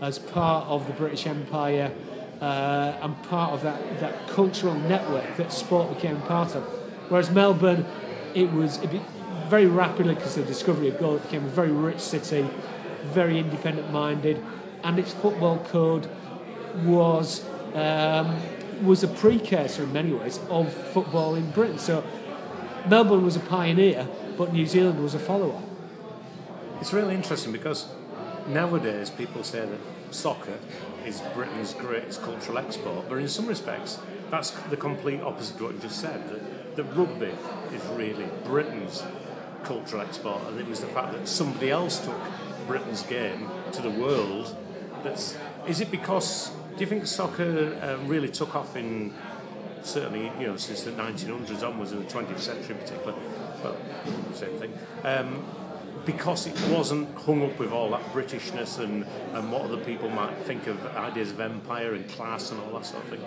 as 0.00 0.18
part 0.18 0.66
of 0.68 0.86
the 0.86 0.92
British 0.92 1.26
Empire 1.26 1.92
uh, 2.40 2.98
and 3.02 3.20
part 3.24 3.52
of 3.52 3.62
that, 3.62 4.00
that 4.00 4.28
cultural 4.28 4.74
network 4.74 5.36
that 5.36 5.52
sport 5.52 5.92
became 5.94 6.20
part 6.22 6.54
of. 6.54 6.62
Whereas 7.08 7.30
Melbourne, 7.30 7.84
it 8.34 8.52
was 8.52 8.78
very 9.48 9.66
rapidly 9.66 10.14
because 10.14 10.34
the 10.34 10.42
discovery 10.42 10.88
of 10.88 10.98
gold, 10.98 11.22
became 11.22 11.44
a 11.44 11.48
very 11.48 11.70
rich 11.70 12.00
city, 12.00 12.48
very 13.04 13.38
independent 13.38 13.90
minded, 13.90 14.42
and 14.84 14.98
its 14.98 15.12
football 15.12 15.58
code 15.64 16.08
was 16.84 17.44
um, 17.74 18.36
was 18.82 19.02
a 19.02 19.08
precursor 19.08 19.82
in 19.82 19.92
many 19.92 20.12
ways 20.12 20.38
of 20.50 20.72
football 20.72 21.34
in 21.34 21.50
Britain. 21.50 21.78
So 21.78 22.04
Melbourne 22.88 23.24
was 23.24 23.36
a 23.36 23.40
pioneer, 23.40 24.06
but 24.36 24.52
New 24.52 24.66
Zealand 24.66 25.02
was 25.02 25.14
a 25.14 25.18
follower. 25.18 25.60
It's 26.80 26.92
really 26.92 27.14
interesting 27.14 27.52
because 27.52 27.88
nowadays 28.46 29.10
people 29.10 29.42
say 29.42 29.60
that 29.60 30.14
soccer 30.14 30.58
is 31.04 31.20
Britain's 31.34 31.74
greatest 31.74 32.22
cultural 32.22 32.58
export, 32.58 33.08
but 33.08 33.16
in 33.16 33.28
some 33.28 33.46
respects 33.46 33.98
that's 34.30 34.50
the 34.70 34.76
complete 34.76 35.20
opposite 35.22 35.56
of 35.56 35.62
what 35.62 35.74
you 35.74 35.80
just 35.80 36.00
said. 36.00 36.28
That, 36.28 36.76
that 36.76 36.84
rugby 36.94 37.32
is 37.74 37.82
really 37.94 38.26
Britain's 38.44 39.02
cultural 39.68 40.00
export, 40.00 40.42
and 40.48 40.58
it 40.58 40.66
was 40.66 40.80
the 40.80 40.86
fact 40.88 41.12
that 41.12 41.28
somebody 41.28 41.70
else 41.70 42.04
took 42.04 42.18
Britain's 42.66 43.02
game 43.02 43.48
to 43.72 43.82
the 43.82 43.90
world. 43.90 44.56
That's 45.04 45.36
is 45.66 45.80
it 45.80 45.90
because 45.90 46.50
do 46.74 46.80
you 46.80 46.86
think 46.86 47.06
soccer 47.06 47.78
uh, 47.82 48.02
really 48.06 48.30
took 48.30 48.56
off 48.56 48.74
in 48.76 49.12
certainly 49.82 50.32
you 50.40 50.46
know 50.46 50.56
since 50.56 50.82
the 50.82 50.92
1900s 50.92 51.62
onwards 51.62 51.92
in 51.92 51.98
the 51.98 52.10
20th 52.10 52.38
century 52.38 52.74
in 52.74 52.80
particular? 52.80 53.14
Well, 53.62 53.76
same 54.32 54.56
thing. 54.58 54.72
Um, 55.04 55.44
because 56.06 56.46
it 56.46 56.58
wasn't 56.70 57.14
hung 57.18 57.42
up 57.44 57.58
with 57.58 57.70
all 57.70 57.90
that 57.90 58.02
Britishness 58.14 58.78
and, 58.78 59.04
and 59.34 59.52
what 59.52 59.62
other 59.62 59.76
people 59.76 60.08
might 60.08 60.34
think 60.44 60.66
of 60.66 60.86
ideas 60.96 61.30
of 61.32 61.40
empire 61.40 61.92
and 61.92 62.08
class 62.08 62.50
and 62.50 62.58
all 62.62 62.72
that 62.78 62.86
sort 62.86 63.04
of 63.04 63.10
thing. 63.10 63.20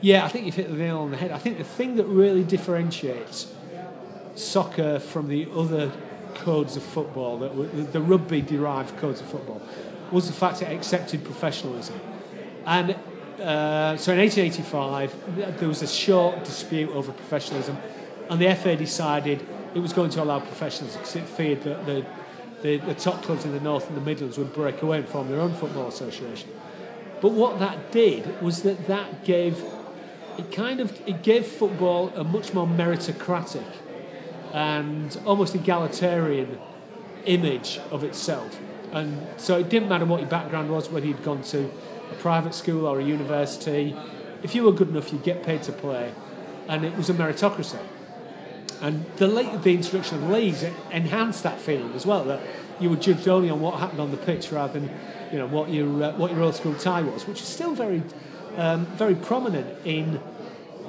Yeah, 0.00 0.24
I 0.24 0.28
think 0.28 0.44
you've 0.46 0.56
hit 0.56 0.68
the 0.68 0.76
nail 0.76 0.98
on 0.98 1.12
the 1.12 1.16
head. 1.16 1.30
I 1.30 1.38
think 1.38 1.58
the 1.58 1.64
thing 1.64 1.96
that 1.96 2.06
really 2.06 2.42
differentiates 2.42 3.54
soccer 4.38 4.98
from 4.98 5.28
the 5.28 5.48
other 5.54 5.92
codes 6.34 6.76
of 6.76 6.82
football, 6.82 7.38
that 7.38 7.54
were, 7.54 7.66
the 7.66 8.00
rugby 8.00 8.40
derived 8.40 8.96
codes 8.98 9.20
of 9.20 9.26
football, 9.28 9.60
was 10.12 10.26
the 10.26 10.32
fact 10.32 10.62
it 10.62 10.70
accepted 10.70 11.24
professionalism. 11.24 11.98
And 12.64 12.90
uh, 13.40 13.96
so 13.96 14.12
in 14.12 14.18
1885, 14.18 15.58
there 15.58 15.68
was 15.68 15.82
a 15.82 15.86
short 15.86 16.44
dispute 16.44 16.90
over 16.90 17.12
professionalism, 17.12 17.76
and 18.30 18.40
the 18.40 18.54
FA 18.54 18.76
decided 18.76 19.46
it 19.74 19.80
was 19.80 19.92
going 19.92 20.10
to 20.10 20.22
allow 20.22 20.40
professionalism 20.40 21.00
because 21.00 21.16
it 21.16 21.24
feared 21.24 21.62
that 21.62 21.86
the, 21.86 22.04
the, 22.62 22.78
the 22.78 22.94
top 22.94 23.22
clubs 23.22 23.44
in 23.44 23.52
the 23.52 23.60
North 23.60 23.88
and 23.88 23.96
the 23.96 24.00
Midlands 24.00 24.38
would 24.38 24.52
break 24.52 24.82
away 24.82 24.98
and 24.98 25.08
form 25.08 25.28
their 25.28 25.40
own 25.40 25.54
football 25.54 25.88
association. 25.88 26.50
But 27.20 27.32
what 27.32 27.58
that 27.60 27.92
did 27.92 28.40
was 28.42 28.62
that 28.62 28.86
that 28.88 29.24
gave 29.24 29.62
it 30.38 30.52
kind 30.52 30.80
of 30.80 31.00
it 31.08 31.22
gave 31.22 31.46
football 31.46 32.10
a 32.14 32.22
much 32.22 32.52
more 32.52 32.66
meritocratic 32.66 33.64
and 34.52 35.18
almost 35.24 35.54
egalitarian 35.54 36.58
image 37.24 37.80
of 37.90 38.04
itself. 38.04 38.58
And 38.92 39.26
so 39.36 39.58
it 39.58 39.68
didn't 39.68 39.88
matter 39.88 40.04
what 40.04 40.20
your 40.20 40.30
background 40.30 40.70
was, 40.70 40.88
whether 40.88 41.06
you'd 41.06 41.22
gone 41.22 41.42
to 41.44 41.70
a 42.10 42.14
private 42.14 42.54
school 42.54 42.86
or 42.86 43.00
a 43.00 43.04
university. 43.04 43.96
If 44.42 44.54
you 44.54 44.62
were 44.62 44.72
good 44.72 44.88
enough, 44.88 45.12
you'd 45.12 45.24
get 45.24 45.42
paid 45.42 45.62
to 45.64 45.72
play, 45.72 46.12
and 46.68 46.84
it 46.84 46.96
was 46.96 47.10
a 47.10 47.14
meritocracy. 47.14 47.80
And 48.80 49.06
the, 49.16 49.26
the 49.62 49.74
introduction 49.74 50.16
of 50.16 50.28
the 50.28 50.32
leagues 50.32 50.64
enhanced 50.90 51.42
that 51.42 51.60
feeling 51.60 51.92
as 51.94 52.04
well. 52.04 52.24
That 52.24 52.40
you 52.78 52.90
were 52.90 52.96
judged 52.96 53.26
only 53.26 53.50
on 53.50 53.60
what 53.60 53.80
happened 53.80 54.00
on 54.00 54.10
the 54.10 54.16
pitch 54.18 54.52
rather 54.52 54.78
than 54.78 54.90
you 55.32 55.38
know 55.38 55.46
what 55.46 55.70
your 55.70 56.02
uh, 56.02 56.12
what 56.16 56.30
your 56.30 56.42
old 56.42 56.54
school 56.54 56.74
tie 56.74 57.02
was, 57.02 57.26
which 57.26 57.40
is 57.40 57.48
still 57.48 57.74
very 57.74 58.02
um, 58.56 58.86
very 58.96 59.14
prominent 59.14 59.66
in 59.86 60.20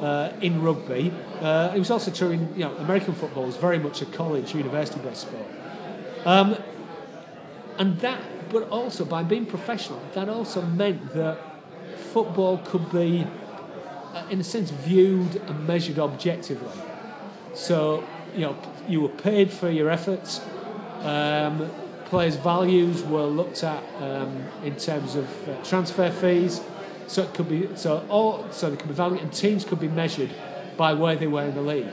uh, 0.02 0.32
in 0.42 0.62
rugby. 0.62 1.12
Uh, 1.42 1.74
it 1.76 1.80
was 1.80 1.92
also 1.92 2.12
true 2.12 2.32
in 2.32 2.54
you 2.54 2.66
know 2.66 2.76
American 2.78 3.14
football 3.14 3.46
was 3.46 3.58
very 3.58 3.80
much 3.80 4.02
a 4.02 4.06
college 4.06 4.54
university 4.54 5.00
based 5.00 5.24
sport, 5.24 5.48
um, 6.26 6.56
and 7.78 8.00
that. 8.00 8.22
But 8.50 8.70
also 8.70 9.04
by 9.04 9.24
being 9.24 9.46
professional, 9.46 10.02
that 10.14 10.30
also 10.30 10.62
meant 10.62 11.14
that 11.14 11.38
football 11.98 12.60
could 12.60 12.90
be, 12.90 13.28
uh, 14.14 14.26
in 14.30 14.40
a 14.40 14.44
sense, 14.44 14.70
viewed 14.72 15.36
and 15.36 15.68
measured 15.68 16.00
objectively. 16.00 16.72
So 17.54 18.06
you 18.34 18.42
know 18.42 18.58
you 18.88 19.02
were 19.02 19.10
paid 19.10 19.52
for 19.52 19.70
your 19.70 19.90
efforts. 19.90 20.40
Um, 21.02 21.70
players' 22.06 22.38
values 22.38 23.04
were 23.04 23.26
looked 23.26 23.64
at 23.64 23.84
um, 24.02 24.46
in 24.64 24.76
terms 24.78 25.16
of 25.16 25.50
uh, 25.50 25.62
transfer 25.64 26.10
fees. 26.10 26.62
So 27.08 27.24
it 27.24 27.34
could 27.34 27.50
be 27.50 27.70
so 27.76 28.06
all 28.10 28.46
so 28.52 28.70
they 28.70 28.76
could 28.76 28.90
be 28.90 28.94
valued, 28.94 29.22
and 29.22 29.32
teams 29.32 29.64
could 29.64 29.80
be 29.80 29.88
measured 29.88 30.30
by 30.76 30.94
where 30.94 31.16
they 31.16 31.28
were 31.28 31.44
in 31.44 31.56
the 31.56 31.62
league, 31.62 31.92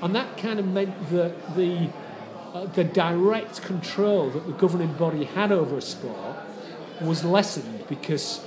and 0.00 0.14
that 0.14 0.36
kind 0.36 0.58
of 0.58 0.66
meant 0.66 1.10
that 1.10 1.56
the 1.56 1.88
uh, 2.54 2.66
the 2.66 2.84
direct 2.84 3.62
control 3.62 4.30
that 4.30 4.46
the 4.46 4.52
governing 4.52 4.92
body 4.92 5.24
had 5.24 5.50
over 5.50 5.78
a 5.78 5.80
sport 5.80 6.36
was 7.00 7.24
lessened 7.24 7.88
because 7.88 8.44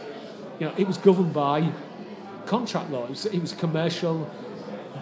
you 0.59 0.67
know 0.67 0.73
it 0.77 0.87
was 0.87 0.97
governed 0.97 1.33
by 1.33 1.71
contract 2.45 2.91
law. 2.91 3.05
It 3.05 3.09
was, 3.09 3.25
it 3.25 3.39
was 3.39 3.53
commercial 3.53 4.29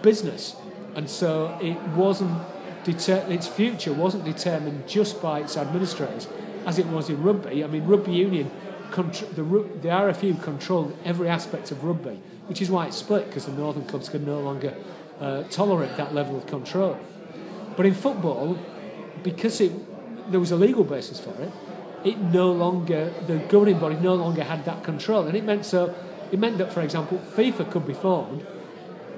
business, 0.02 0.56
and 0.94 1.08
so 1.08 1.58
it 1.60 1.78
wasn't 1.88 2.40
deter- 2.84 3.26
its 3.28 3.46
future 3.46 3.92
wasn't 3.92 4.24
determined 4.24 4.88
just 4.88 5.20
by 5.20 5.40
its 5.40 5.56
administrators, 5.56 6.28
as 6.66 6.78
it 6.78 6.86
was 6.86 7.10
in 7.10 7.22
rugby. 7.22 7.64
I 7.64 7.66
mean, 7.66 7.86
rugby 7.86 8.12
union, 8.12 8.50
the, 8.94 9.42
the 9.82 9.88
RFU 9.88 10.42
controlled 10.42 10.96
every 11.04 11.28
aspect 11.28 11.70
of 11.70 11.84
rugby, 11.84 12.20
which 12.46 12.62
is 12.62 12.70
why 12.70 12.86
it 12.86 12.94
split 12.94 13.26
because 13.26 13.46
the 13.46 13.52
northern 13.52 13.84
clubs 13.84 14.08
could 14.08 14.26
no 14.26 14.40
longer 14.40 14.74
uh, 15.20 15.42
tolerate 15.44 15.96
that 15.96 16.14
level 16.14 16.36
of 16.36 16.46
control. 16.46 16.98
But 17.76 17.86
in 17.86 17.94
football, 17.94 18.58
because 19.22 19.60
it, 19.60 19.72
there 20.30 20.40
was 20.40 20.50
a 20.50 20.56
legal 20.56 20.84
basis 20.84 21.20
for 21.20 21.34
it, 21.42 21.52
it 22.04 22.18
no 22.18 22.52
longer 22.52 23.12
the 23.26 23.38
governing 23.48 23.78
body 23.78 23.96
no 23.96 24.14
longer 24.14 24.44
had 24.44 24.64
that 24.66 24.84
control, 24.84 25.26
and 25.26 25.36
it 25.36 25.44
meant 25.44 25.64
so. 25.64 25.94
It 26.32 26.38
meant 26.38 26.58
that, 26.58 26.72
for 26.72 26.80
example, 26.80 27.18
FIFA 27.36 27.70
could 27.70 27.86
be 27.86 27.94
formed, 27.94 28.46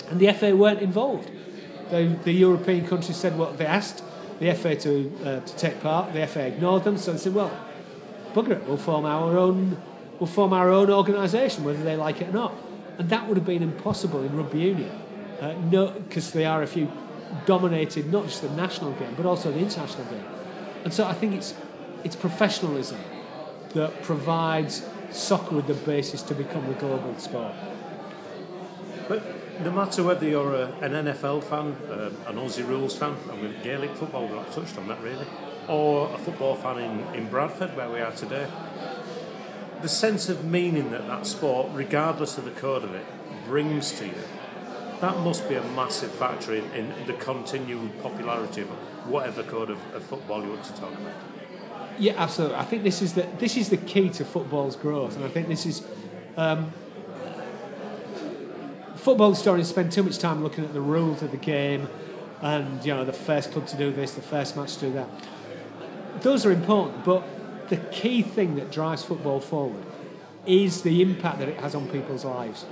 and 0.09 0.21
the 0.21 0.33
FA 0.33 0.55
weren't 0.55 0.81
involved. 0.81 1.31
The, 1.91 2.17
the 2.25 2.33
European 2.33 2.87
countries 2.87 3.17
said 3.17 3.39
what 3.39 3.59
they 3.59 3.67
asked 3.67 4.03
the 4.39 4.53
FA 4.55 4.77
to, 4.77 5.13
uh, 5.25 5.41
to 5.41 5.57
take 5.57 5.81
part. 5.81 6.13
The 6.13 6.27
FA 6.27 6.47
ignored 6.47 6.85
them, 6.85 6.97
so 6.97 7.13
they 7.13 7.19
said, 7.19 7.35
well, 7.35 7.51
bugger 8.37 8.51
it, 8.51 8.65
we'll 8.67 8.77
form 8.77 9.07
our 9.07 9.37
own, 9.37 9.81
we'll 10.21 10.27
form 10.27 10.53
our 10.53 10.71
own 10.71 10.91
organisation, 10.91 11.65
whether 11.65 11.83
they 11.83 11.97
like 11.97 12.21
it 12.21 12.29
or 12.29 12.33
not. 12.33 12.55
And 12.99 13.09
that 13.09 13.27
would 13.27 13.37
have 13.37 13.47
been 13.47 13.63
impossible 13.63 14.23
in 14.23 14.37
rugby 14.37 14.61
union, 14.61 14.91
uh, 15.41 15.53
no, 15.71 15.91
because 15.91 16.31
the 16.33 16.41
RFU 16.41 16.91
dominated 17.47 18.13
not 18.13 18.25
just 18.25 18.43
the 18.43 18.51
national 18.51 18.93
game, 18.93 19.15
but 19.17 19.27
also 19.27 19.51
the 19.51 19.59
international 19.59 20.05
game. 20.07 20.25
And 20.85 20.93
so 20.93 21.07
I 21.07 21.15
think 21.15 21.35
it's, 21.35 21.55
it's 22.05 22.17
professionalism 22.17 23.01
that 23.75 24.03
provides 24.03 24.87
soccer 25.11 25.57
with 25.57 25.67
the 25.67 25.75
basis 25.75 26.23
to 26.23 26.35
become 26.35 26.67
the 26.67 26.75
global 26.75 27.17
sport. 27.19 27.55
But 29.09 29.23
no 29.63 29.71
matter 29.71 30.03
whether 30.03 30.29
you're 30.29 30.55
a, 30.55 30.67
an 30.81 30.93
NFL 30.93 31.45
fan, 31.45 31.77
uh, 31.91 32.11
an 32.31 32.37
Aussie 32.37 32.67
rules 32.67 32.97
fan, 32.97 33.17
and 33.31 33.41
with 33.41 33.63
Gaelic 33.63 33.95
football, 33.95 34.29
not 34.29 34.53
touched 34.53 34.77
on 34.79 34.89
that 34.89 35.01
really, 35.01 35.27
or 35.69 36.13
a 36.15 36.19
football 36.19 36.55
fan 36.55 36.79
in, 36.79 37.15
in 37.15 37.29
Bradford, 37.29 37.77
where 37.77 37.91
we 37.91 38.01
are 38.01 38.13
today, 38.13 38.49
the 39.83 39.89
sense 39.89 40.29
of 40.29 40.45
meaning 40.45 40.91
that 40.91 41.07
that 41.07 41.27
sport, 41.27 41.69
regardless 41.73 42.39
of 42.39 42.45
the 42.45 42.51
code 42.51 42.85
of 42.85 42.95
it, 42.95 43.05
brings 43.47 43.93
to 43.93 44.07
you, 44.07 44.15
that 45.01 45.19
must 45.19 45.49
be 45.49 45.55
a 45.55 45.63
massive 45.63 46.11
factor 46.11 46.55
in, 46.55 46.65
in 46.73 47.07
the 47.07 47.13
continued 47.15 48.03
popularity 48.03 48.63
of 48.63 48.69
whatever 49.09 49.43
code 49.43 49.71
of, 49.71 49.79
of 49.95 50.03
football 50.03 50.43
you 50.43 50.51
want 50.51 50.65
to 50.65 50.73
talk 50.73 50.93
about. 50.93 51.15
Yeah, 51.99 52.15
absolutely. 52.17 52.57
I 52.57 52.65
think 52.65 52.83
this 52.83 53.01
is 53.01 53.15
the 53.15 53.27
this 53.39 53.57
is 53.57 53.71
the 53.71 53.77
key 53.77 54.11
to 54.11 54.25
football's 54.25 54.77
growth, 54.77 55.17
and 55.17 55.25
I 55.25 55.29
think 55.29 55.49
this 55.49 55.65
is 55.65 55.87
um, 56.37 56.73
football 58.97 59.31
historians 59.31 59.69
spend 59.69 59.93
too 59.93 60.03
much 60.03 60.19
time 60.19 60.43
looking 60.43 60.65
at 60.65 60.73
the 60.73 60.81
rules 60.81 61.23
of 61.23 61.31
the 61.31 61.37
game 61.37 61.89
and 62.43 62.85
you 62.85 62.93
know 62.93 63.05
the 63.05 63.13
first 63.13 63.53
club 63.53 63.67
to 63.69 63.77
do 63.77 63.93
this, 63.93 64.15
the 64.15 64.23
first 64.23 64.57
match 64.57 64.75
to 64.75 64.87
do 64.87 64.93
that. 64.93 65.09
Those 66.23 66.47
are 66.47 66.53
important, 66.53 67.05
but 67.05 67.69
the 67.69 67.77
key 67.77 68.23
thing 68.23 68.57
that 68.57 68.71
drives 68.71 69.03
football 69.03 69.41
forward 69.41 69.85
is 70.47 70.83
the 70.83 71.03
impact 71.03 71.41
that 71.41 71.49
it 71.49 71.59
has 71.61 71.75
on 71.75 71.89
people's 71.89 72.25
lives. 72.25 72.65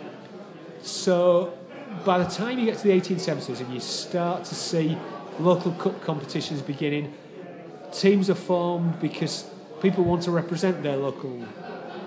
So 0.83 1.57
by 2.05 2.19
the 2.19 2.31
time 2.31 2.59
you 2.59 2.67
get 2.67 2.79
to 2.79 2.85
the 2.85 3.01
1870s 3.01 3.61
and 3.61 3.73
you 3.73 3.81
start 3.81 4.45
to 4.45 4.55
see 4.55 4.97
local 5.39 5.73
cup 5.73 6.01
competitions 6.03 6.63
beginning, 6.63 7.15
teams 7.93 8.31
are 8.31 8.35
formed 8.35 9.01
because 9.01 9.51
people 9.81 10.05
want 10.05 10.23
to 10.23 10.31
represent 10.31 10.83
their 10.83 10.97
local 10.97 11.45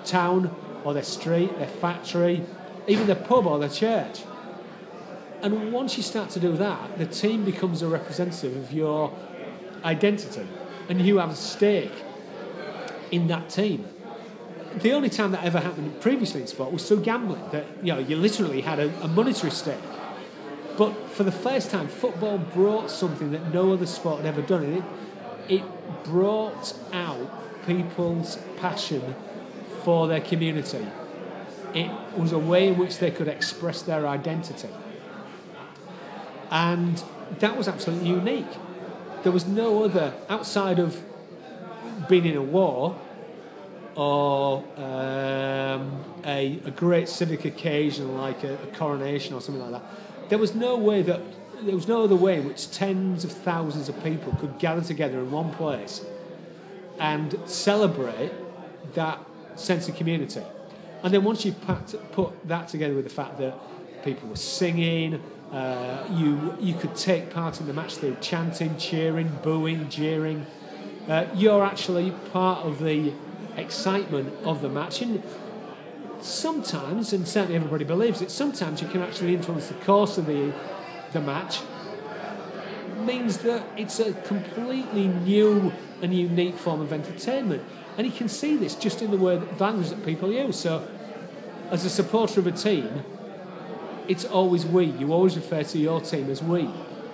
town 0.06 0.56
or 0.84 0.94
their 0.94 1.04
street, 1.04 1.58
their 1.60 1.68
factory, 1.68 2.44
even 2.88 3.08
the 3.08 3.16
pub 3.16 3.46
or 3.46 3.60
the 3.60 3.70
church. 3.70 4.22
And 5.42 5.72
once 5.72 5.98
you 5.98 6.04
start 6.04 6.30
to 6.32 6.40
do 6.40 6.56
that, 6.58 6.98
the 6.98 7.06
team 7.06 7.46
becomes 7.46 7.82
a 7.82 7.88
representative 7.88 8.56
of 8.56 8.72
your 8.72 9.14
identity, 9.84 10.48
and 10.90 11.02
you 11.02 11.18
have 11.18 11.32
a 11.32 11.36
stake 11.36 12.04
in 13.12 13.28
that 13.28 13.50
team. 13.50 13.86
The 14.76 14.94
only 14.94 15.10
time 15.10 15.32
that 15.32 15.44
ever 15.44 15.60
happened 15.60 16.00
previously 16.02 16.42
in 16.42 16.48
sport 16.48 16.72
was 16.72 16.88
through 16.88 17.02
gambling, 17.02 17.44
that 17.52 17.66
you 17.82 17.94
know 17.94 18.00
you 18.00 18.16
literally 18.16 18.62
had 18.62 18.80
a, 18.80 19.04
a 19.04 19.08
monetary 19.08 19.52
stake. 19.52 19.76
But 20.78 20.94
for 21.10 21.24
the 21.24 21.32
first 21.32 21.72
time, 21.72 21.88
football 21.88 22.38
brought 22.38 22.92
something 22.92 23.32
that 23.32 23.52
no 23.52 23.74
other 23.74 23.88
sport 23.88 24.18
had 24.18 24.28
ever 24.28 24.44
done. 24.44 24.64
And 24.64 24.78
it, 24.78 24.84
it 25.50 26.04
brought 26.04 26.78
out 26.94 27.66
people's 27.66 28.38
passion 28.58 29.16
for 29.84 30.08
their 30.08 30.22
community 30.22 30.86
it 31.74 31.92
was 32.18 32.32
a 32.32 32.40
way 32.40 32.70
in 32.70 32.78
which 32.78 32.98
they 32.98 33.12
could 33.12 33.28
express 33.28 33.82
their 33.82 34.08
identity. 34.08 34.70
And 36.50 37.04
that 37.40 37.58
was 37.58 37.68
absolutely 37.68 38.10
unique. 38.10 38.48
There 39.24 39.32
was 39.32 39.46
no 39.46 39.84
other, 39.84 40.14
outside 40.30 40.80
of 40.80 41.04
being 42.08 42.26
in 42.26 42.38
a 42.38 42.42
war 42.42 42.98
or 43.96 44.64
um, 44.78 46.04
a, 46.24 46.60
a, 46.66 46.72
great 46.72 47.10
civic 47.10 47.46
occasion 47.46 48.16
like 48.16 48.44
a, 48.44 48.54
a 48.54 48.68
coronation 48.68 49.34
or 49.34 49.42
something 49.42 49.62
like 49.62 49.82
that, 49.82 50.30
there 50.30 50.38
was 50.38 50.54
no 50.54 50.78
way 50.78 51.02
that 51.02 51.20
there 51.64 51.76
was 51.76 51.88
no 51.88 52.04
other 52.04 52.16
way 52.16 52.38
in 52.38 52.48
which 52.48 52.70
tens 52.72 53.24
of 53.24 53.32
thousands 53.32 53.90
of 53.90 54.04
people 54.04 54.32
could 54.34 54.60
gather 54.60 54.82
together 54.82 55.18
in 55.20 55.32
one 55.32 55.52
place 55.54 56.06
and 57.00 57.36
celebrate 57.46 58.32
that 58.94 59.20
sense 59.56 59.90
of 59.90 59.96
community. 59.96 60.44
And 61.04 61.14
then 61.14 61.24
once 61.24 61.46
you 61.46 61.54
put 61.54 62.48
that 62.48 62.68
together 62.68 62.94
with 62.94 63.06
the 63.06 63.10
fact 63.14 63.40
that 63.40 63.58
people 64.04 64.30
were 64.30 64.36
singing, 64.36 65.22
uh, 65.52 66.06
you 66.12 66.58
you 66.60 66.74
could 66.74 66.96
take 66.96 67.30
part 67.30 67.60
in 67.62 67.68
the 67.68 67.74
match 67.74 67.96
through 67.96 68.18
chanting, 68.22 68.78
cheering, 68.78 69.40
booing, 69.44 69.90
jeering. 69.90 70.46
Uh, 71.08 71.26
you're 71.34 71.64
actually 71.64 72.12
part 72.34 72.66
of 72.66 72.80
the 72.80 73.14
excitement 73.56 74.34
of 74.44 74.62
the 74.62 74.70
match. 74.70 75.02
And 75.02 75.24
sometimes, 76.22 77.14
and 77.14 77.28
certainly 77.28 77.56
everybody 77.56 77.86
believes 77.86 78.22
it, 78.22 78.32
sometimes 78.32 78.82
you 78.82 78.88
can 78.88 79.02
actually 79.02 79.34
influence 79.34 79.68
the 79.68 79.74
course 79.76 80.18
of 80.18 80.26
the, 80.26 80.54
the 81.14 81.22
match. 81.22 81.62
Means 83.00 83.40
that 83.40 83.64
it's 83.78 84.00
a 84.00 84.14
completely 84.14 85.08
new 85.08 85.72
and 86.02 86.14
unique 86.14 86.58
form 86.58 86.82
of 86.82 86.92
entertainment. 86.92 87.64
And 87.98 88.06
you 88.06 88.14
can 88.14 88.28
see 88.28 88.58
this 88.58 88.76
just 88.76 89.02
in 89.02 89.12
the 89.12 89.18
word 89.18 89.60
language 89.60 89.90
that 89.90 90.06
people 90.06 90.32
use. 90.32 90.58
So, 90.58 90.88
as 91.72 91.86
a 91.86 91.90
supporter 91.90 92.40
of 92.40 92.48
a 92.48 92.52
team, 92.52 93.04
it's 94.08 94.26
always 94.26 94.66
we. 94.66 94.86
You 94.86 95.14
always 95.14 95.36
refer 95.36 95.64
to 95.64 95.78
your 95.78 96.02
team 96.02 96.30
as 96.30 96.42
we. 96.42 96.70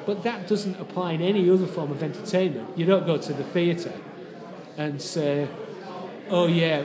But 0.05 0.23
that 0.23 0.47
doesn't 0.47 0.79
apply 0.79 1.13
in 1.13 1.21
any 1.21 1.49
other 1.49 1.67
form 1.67 1.91
of 1.91 2.03
entertainment. 2.03 2.77
You 2.77 2.85
don't 2.85 3.05
go 3.05 3.17
to 3.17 3.33
the 3.33 3.43
theatre 3.43 3.93
and 4.77 5.01
say, 5.01 5.47
oh, 6.29 6.47
yeah, 6.47 6.83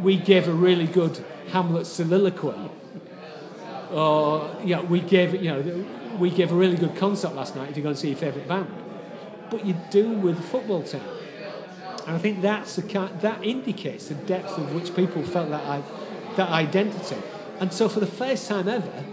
we 0.00 0.16
gave 0.16 0.48
a 0.48 0.52
really 0.52 0.86
good 0.86 1.24
Hamlet 1.50 1.86
soliloquy. 1.86 2.70
Or, 3.90 4.56
yeah, 4.64 4.80
we 4.80 5.00
gave, 5.00 5.34
you 5.34 5.50
know, 5.50 5.84
we 6.18 6.30
gave 6.30 6.52
a 6.52 6.54
really 6.54 6.76
good 6.76 6.96
concert 6.96 7.34
last 7.34 7.56
night 7.56 7.70
if 7.70 7.76
you 7.76 7.82
go 7.82 7.90
and 7.90 7.98
see 7.98 8.08
your 8.08 8.18
favourite 8.18 8.48
band. 8.48 8.68
But 9.50 9.64
you 9.64 9.76
do 9.90 10.10
with 10.12 10.42
football 10.44 10.82
team. 10.82 11.02
And 12.06 12.16
I 12.16 12.18
think 12.18 12.42
that's 12.42 12.76
the 12.76 12.82
kind, 12.82 13.20
that 13.20 13.44
indicates 13.44 14.08
the 14.08 14.14
depth 14.14 14.58
of 14.58 14.74
which 14.74 14.94
people 14.94 15.22
felt 15.22 15.50
that, 15.50 15.82
that 16.36 16.48
identity. 16.48 17.16
And 17.62 17.72
so, 17.72 17.88
for 17.88 18.00
the 18.00 18.08
first 18.08 18.48
time 18.48 18.66
ever, 18.66 19.04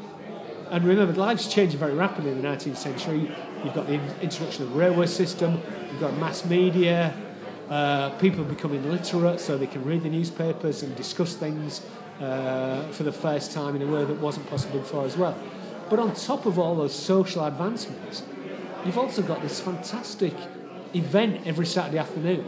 and 0.71 0.83
remember, 0.83 1.13
life's 1.13 1.45
changing 1.53 1.79
very 1.79 1.93
rapidly 1.93 2.31
in 2.31 2.41
the 2.41 2.47
19th 2.47 2.77
century. 2.77 3.31
You've 3.63 3.75
got 3.75 3.85
the 3.85 4.01
introduction 4.23 4.63
of 4.63 4.71
the 4.71 4.75
railway 4.75 5.05
system, 5.05 5.61
you've 5.91 5.99
got 5.99 6.17
mass 6.17 6.43
media, 6.45 7.13
uh, 7.69 8.09
people 8.17 8.43
becoming 8.43 8.89
literate 8.89 9.39
so 9.39 9.55
they 9.55 9.67
can 9.67 9.85
read 9.85 10.01
the 10.01 10.09
newspapers 10.09 10.81
and 10.81 10.95
discuss 10.95 11.35
things 11.35 11.85
uh, 12.21 12.87
for 12.87 13.03
the 13.03 13.11
first 13.11 13.51
time 13.51 13.75
in 13.75 13.83
a 13.83 13.85
way 13.85 14.03
that 14.03 14.19
wasn't 14.19 14.49
possible 14.49 14.79
before 14.79 15.05
as 15.05 15.15
well. 15.15 15.37
But 15.87 15.99
on 15.99 16.15
top 16.15 16.47
of 16.47 16.57
all 16.57 16.75
those 16.75 16.95
social 16.95 17.45
advancements, 17.45 18.23
you've 18.83 18.97
also 18.97 19.21
got 19.21 19.43
this 19.43 19.59
fantastic 19.59 20.33
event 20.95 21.45
every 21.45 21.67
Saturday 21.67 21.99
afternoon 21.99 22.45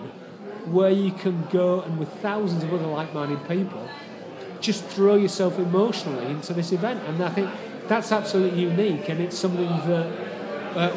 where 0.65 0.89
you 0.89 1.11
can 1.11 1.43
go 1.51 1.81
and 1.81 1.99
with 1.99 2.09
thousands 2.23 2.63
of 2.63 2.73
other 2.73 2.87
like-minded 2.87 3.47
people 3.47 3.87
just 4.61 4.85
throw 4.85 5.15
yourself 5.15 5.57
emotionally 5.59 6.27
into 6.27 6.53
this 6.53 6.71
event. 6.71 7.01
And 7.07 7.21
I 7.23 7.29
think 7.29 7.49
that's 7.87 8.11
absolutely 8.11 8.61
unique, 8.61 9.09
and 9.09 9.19
it's 9.19 9.37
something 9.37 9.67
that 9.67 10.07
uh, 10.77 10.95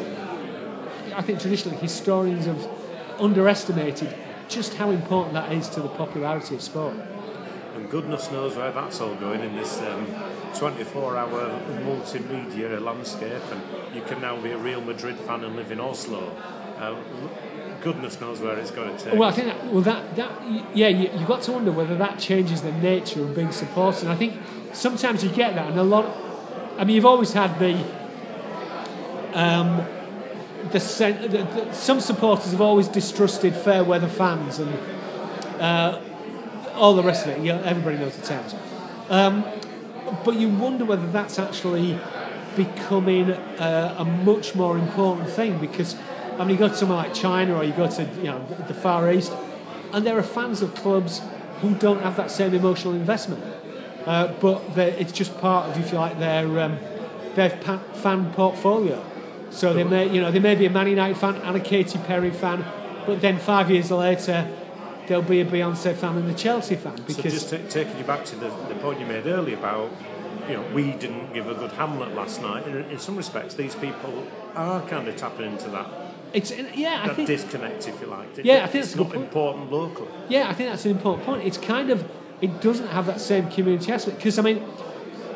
I 1.15 1.21
think 1.21 1.39
traditionally 1.39 1.77
historians 1.77 2.45
have 2.45 2.67
underestimated 3.19 4.15
just 4.47 4.75
how 4.75 4.91
important 4.91 5.33
that 5.33 5.51
is 5.51 5.67
to 5.69 5.81
the 5.81 5.89
popularity 5.89 6.55
of 6.55 6.61
sport. 6.61 6.95
And 7.75 7.89
goodness 7.89 8.31
knows 8.31 8.55
where 8.55 8.71
that's 8.71 9.01
all 9.01 9.15
going 9.15 9.41
in 9.41 9.55
this 9.55 9.81
um, 9.81 10.07
24 10.57 11.17
hour 11.17 11.61
multimedia 11.83 12.81
landscape. 12.81 13.41
And 13.51 13.95
you 13.95 14.01
can 14.01 14.21
now 14.21 14.39
be 14.39 14.51
a 14.51 14.57
Real 14.57 14.81
Madrid 14.81 15.17
fan 15.17 15.43
and 15.43 15.55
live 15.55 15.71
in 15.71 15.81
Oslo. 15.81 16.31
Uh, 16.77 16.95
goodness 17.85 18.19
knows 18.19 18.41
where 18.41 18.57
it's 18.57 18.71
going 18.71 18.97
to 18.97 19.03
take. 19.03 19.13
Well, 19.13 19.29
I 19.29 19.31
think 19.31 19.47
that, 19.47 19.65
well 19.67 19.81
that 19.83 20.15
that 20.15 20.31
yeah, 20.75 20.87
you, 20.87 21.07
have 21.07 21.27
got 21.27 21.43
to 21.43 21.51
wonder 21.51 21.71
whether 21.71 21.95
that 21.95 22.17
changes 22.17 22.63
the 22.63 22.71
nature 22.71 23.21
of 23.21 23.35
being 23.35 23.51
supported. 23.51 24.03
And 24.03 24.11
I 24.11 24.15
think 24.15 24.33
sometimes 24.73 25.23
you 25.23 25.29
get 25.29 25.53
that, 25.53 25.69
and 25.69 25.79
a 25.79 25.83
lot. 25.83 26.05
I 26.79 26.83
mean, 26.83 26.95
you've 26.95 27.05
always 27.05 27.33
had 27.33 27.59
the 27.59 27.75
um, 29.33 29.85
the, 30.71 30.79
the, 30.79 31.37
the, 31.43 31.73
some 31.73 31.99
supporters 31.99 32.51
have 32.51 32.61
always 32.61 32.87
distrusted 32.87 33.55
fair 33.55 33.83
weather 33.83 34.09
fans 34.09 34.57
and 34.57 34.73
uh, 35.61 36.01
all 36.73 36.95
the 36.95 37.03
rest 37.03 37.27
of 37.27 37.33
it. 37.33 37.41
You 37.41 37.51
everybody 37.51 37.97
knows 37.97 38.17
the 38.17 38.25
terms. 38.25 38.55
Um, 39.09 39.45
but 40.23 40.37
you 40.37 40.49
wonder 40.49 40.85
whether 40.85 41.07
that's 41.11 41.37
actually 41.37 41.99
becoming 42.55 43.29
a, 43.29 43.95
a 43.99 44.05
much 44.05 44.55
more 44.55 44.75
important 44.75 45.29
thing 45.29 45.59
because 45.59 45.95
I 46.37 46.43
mean, 46.43 46.51
you 46.51 46.57
go 46.57 46.67
to 46.67 46.75
somewhere 46.75 46.97
like 46.97 47.13
China 47.13 47.55
or 47.55 47.63
you 47.63 47.73
go 47.73 47.89
to 47.89 48.03
you 48.17 48.23
know 48.23 48.45
the 48.67 48.73
Far 48.73 49.11
East, 49.11 49.31
and 49.93 50.05
there 50.05 50.17
are 50.17 50.23
fans 50.23 50.61
of 50.61 50.75
clubs 50.75 51.21
who 51.61 51.73
don't 51.75 52.01
have 52.01 52.17
that 52.17 52.31
same 52.31 52.53
emotional 52.53 52.93
investment, 52.93 53.43
uh, 54.05 54.33
but 54.39 54.61
it's 54.77 55.11
just 55.11 55.37
part 55.39 55.69
of, 55.69 55.79
if 55.79 55.91
you 55.91 55.97
like, 55.97 56.19
their 56.19 56.59
um, 56.59 56.77
their 57.35 57.49
fan 57.49 58.31
portfolio. 58.33 59.03
So 59.51 59.73
they 59.73 59.85
may, 59.85 60.13
you 60.13 60.21
know, 60.21 60.31
they 60.31 60.39
may 60.39 60.55
be 60.55 60.65
a 60.65 60.69
Man 60.69 60.87
United 60.87 61.17
fan 61.17 61.35
and 61.35 61.55
a 61.55 61.59
Katy 61.61 61.99
Perry 61.99 62.31
fan, 62.31 62.65
but 63.05 63.21
then 63.21 63.39
five 63.39 63.71
years 63.71 63.89
later, 63.89 64.51
there'll 65.07 65.23
be 65.23 65.39
a 65.39 65.45
Beyonce 65.45 65.95
fan 65.95 66.17
and 66.17 66.29
a 66.29 66.33
Chelsea 66.33 66.75
fan. 66.75 66.95
Because 67.07 67.15
so 67.15 67.23
just 67.23 67.49
t- 67.49 67.61
taking 67.69 67.97
you 67.97 68.03
back 68.03 68.25
to 68.25 68.35
the, 68.35 68.49
the 68.67 68.75
point 68.75 68.99
you 68.99 69.05
made 69.05 69.27
earlier 69.27 69.57
about 69.57 69.91
you 70.47 70.53
know, 70.53 70.67
we 70.73 70.91
didn't 70.91 71.33
give 71.33 71.49
a 71.49 71.55
good 71.55 71.71
Hamlet 71.71 72.13
last 72.13 72.41
night. 72.41 72.67
In, 72.67 72.75
in 72.75 72.99
some 72.99 73.15
respects, 73.15 73.55
these 73.55 73.75
people 73.75 74.27
are 74.55 74.81
kind 74.87 75.07
of 75.07 75.15
tapping 75.15 75.51
into 75.51 75.69
that 75.69 76.04
it's 76.35 76.51
yeah, 76.51 77.01
I 77.03 77.07
that 77.07 77.15
think 77.15 77.27
disconnect, 77.27 77.87
if 77.87 77.99
you 78.01 78.07
like. 78.07 78.37
It, 78.37 78.45
yeah, 78.45 78.63
I 78.63 78.67
think 78.67 78.83
it's 78.83 78.95
not 78.95 79.15
important 79.15 79.71
locally. 79.71 80.09
Yeah, 80.27 80.49
I 80.49 80.53
think 80.53 80.69
that's 80.69 80.85
an 80.85 80.91
important 80.91 81.25
point. 81.25 81.43
It's 81.43 81.57
kind 81.57 81.89
of 81.89 82.09
it 82.41 82.61
doesn't 82.61 82.87
have 82.87 83.05
that 83.05 83.21
same 83.21 83.49
community 83.49 83.91
aspect 83.91 84.17
because 84.17 84.37
I 84.37 84.41
mean, 84.41 84.61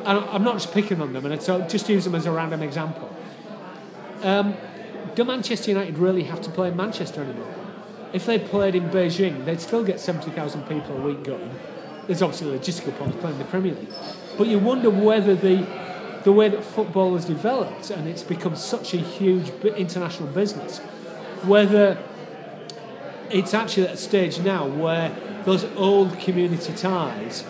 I'm 0.06 0.44
not 0.44 0.56
just 0.56 0.74
picking 0.74 1.02
on 1.02 1.14
them, 1.14 1.26
and 1.26 1.42
so 1.42 1.62
just 1.68 1.88
use 1.88 2.04
them 2.04 2.16
as 2.16 2.26
a 2.26 2.32
random 2.32 2.62
example. 2.62 3.16
Um, 4.24 4.56
do 5.16 5.24
Manchester 5.24 5.72
United 5.72 5.98
really 5.98 6.24
have 6.24 6.42
to 6.42 6.50
play 6.50 6.68
in 6.68 6.76
Manchester 6.76 7.24
anymore? 7.24 7.56
If 8.12 8.26
they 8.26 8.38
played 8.38 8.76
in 8.76 8.90
Beijing, 8.90 9.46
they'd 9.46 9.62
still 9.62 9.84
get 9.84 10.00
70,000 10.00 10.64
people 10.64 10.98
a 10.98 11.02
week 11.02 11.24
going. 11.24 11.52
There's 12.08 12.22
obviously 12.22 12.58
logistical 12.58 12.96
problems 12.96 13.22
playing 13.22 13.38
the 13.38 13.46
Premier 13.46 13.76
League. 13.76 13.94
But 14.38 14.48
you 14.48 14.60
wonder 14.60 14.90
whether 14.90 15.36
the 15.36 15.66
the 16.24 16.32
way 16.32 16.50
that 16.50 16.64
football 16.64 17.14
has 17.14 17.26
developed 17.26 17.90
and 17.90 18.08
it's 18.08 18.24
become 18.24 18.56
such 18.56 18.94
a 18.94 18.98
huge 18.98 19.50
international 19.64 20.30
business, 20.30 20.80
whether 21.44 21.98
it's 23.30 23.54
actually 23.54 23.88
at 23.88 23.94
a 23.94 23.98
stage 23.98 24.40
now 24.40 24.68
where 24.68 25.16
those 25.46 25.64
old 25.76 26.20
community 26.20 26.74
ties 26.74 27.46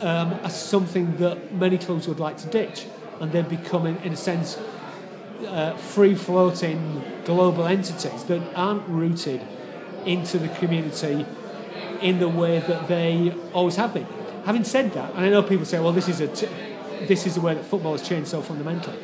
um, 0.00 0.34
are 0.42 0.50
something 0.50 1.16
that 1.18 1.54
many 1.54 1.78
clubs 1.78 2.08
would 2.08 2.18
like 2.18 2.36
to 2.38 2.48
ditch, 2.48 2.86
and 3.20 3.30
they're 3.32 3.42
becoming, 3.42 4.00
in 4.02 4.12
a 4.12 4.16
sense, 4.16 4.58
uh, 5.46 5.76
free 5.76 6.14
floating 6.14 7.02
global 7.24 7.66
entities 7.66 8.24
that 8.24 8.42
aren't 8.54 8.86
rooted 8.88 9.40
into 10.04 10.38
the 10.38 10.48
community 10.48 11.24
in 12.00 12.18
the 12.18 12.28
way 12.28 12.58
that 12.58 12.88
they 12.88 13.32
always 13.52 13.76
have 13.76 13.94
been. 13.94 14.06
Having 14.44 14.64
said 14.64 14.92
that, 14.92 15.14
and 15.14 15.24
I 15.24 15.28
know 15.28 15.42
people 15.42 15.64
say, 15.64 15.78
well, 15.78 15.92
this 15.92 16.08
is 16.08 16.20
a 16.20 16.26
t- 16.26 16.48
this 17.08 17.26
is 17.26 17.34
the 17.34 17.40
way 17.40 17.54
that 17.54 17.64
football 17.64 17.92
has 17.92 18.06
changed 18.06 18.28
so 18.28 18.42
fundamentally. 18.42 18.98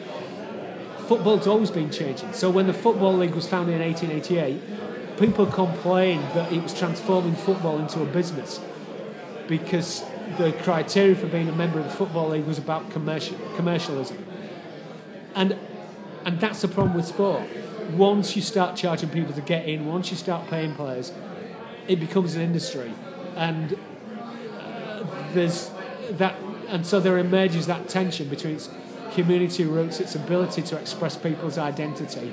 Football's 1.06 1.46
always 1.46 1.70
been 1.70 1.90
changing. 1.90 2.32
So 2.32 2.50
when 2.50 2.66
the 2.66 2.74
Football 2.74 3.16
League 3.16 3.34
was 3.34 3.48
founded 3.48 3.80
in 3.80 3.82
1888, 3.82 5.18
people 5.18 5.46
complained 5.46 6.22
that 6.34 6.52
it 6.52 6.62
was 6.62 6.78
transforming 6.78 7.34
football 7.34 7.78
into 7.78 8.02
a 8.02 8.06
business 8.06 8.60
because 9.46 10.04
the 10.36 10.52
criteria 10.62 11.16
for 11.16 11.26
being 11.26 11.48
a 11.48 11.52
member 11.52 11.78
of 11.78 11.86
the 11.86 11.90
Football 11.90 12.30
League 12.30 12.44
was 12.44 12.58
about 12.58 12.90
commercial, 12.90 13.36
commercialism. 13.56 14.24
And, 15.34 15.56
and 16.24 16.38
that's 16.38 16.60
the 16.60 16.68
problem 16.68 16.94
with 16.94 17.06
sport. 17.06 17.42
Once 17.92 18.36
you 18.36 18.42
start 18.42 18.76
charging 18.76 19.08
people 19.08 19.32
to 19.32 19.40
get 19.40 19.66
in, 19.66 19.86
once 19.86 20.10
you 20.10 20.16
start 20.16 20.46
paying 20.48 20.74
players, 20.74 21.12
it 21.86 21.98
becomes 21.98 22.34
an 22.34 22.42
industry. 22.42 22.92
And 23.34 23.78
uh, 24.20 25.02
there's 25.32 25.70
that 26.10 26.36
and 26.68 26.86
so 26.86 27.00
there 27.00 27.18
emerges 27.18 27.66
that 27.66 27.88
tension 27.88 28.28
between 28.28 28.56
its 28.56 28.70
community 29.12 29.64
roots, 29.64 30.00
its 30.00 30.14
ability 30.14 30.62
to 30.62 30.76
express 30.76 31.16
people's 31.16 31.58
identity, 31.58 32.32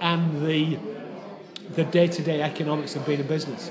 and 0.00 0.46
the 0.46 0.78
the 1.74 1.84
day-to-day 1.84 2.42
economics 2.42 2.96
of 2.96 3.06
being 3.06 3.20
a 3.20 3.24
business. 3.24 3.70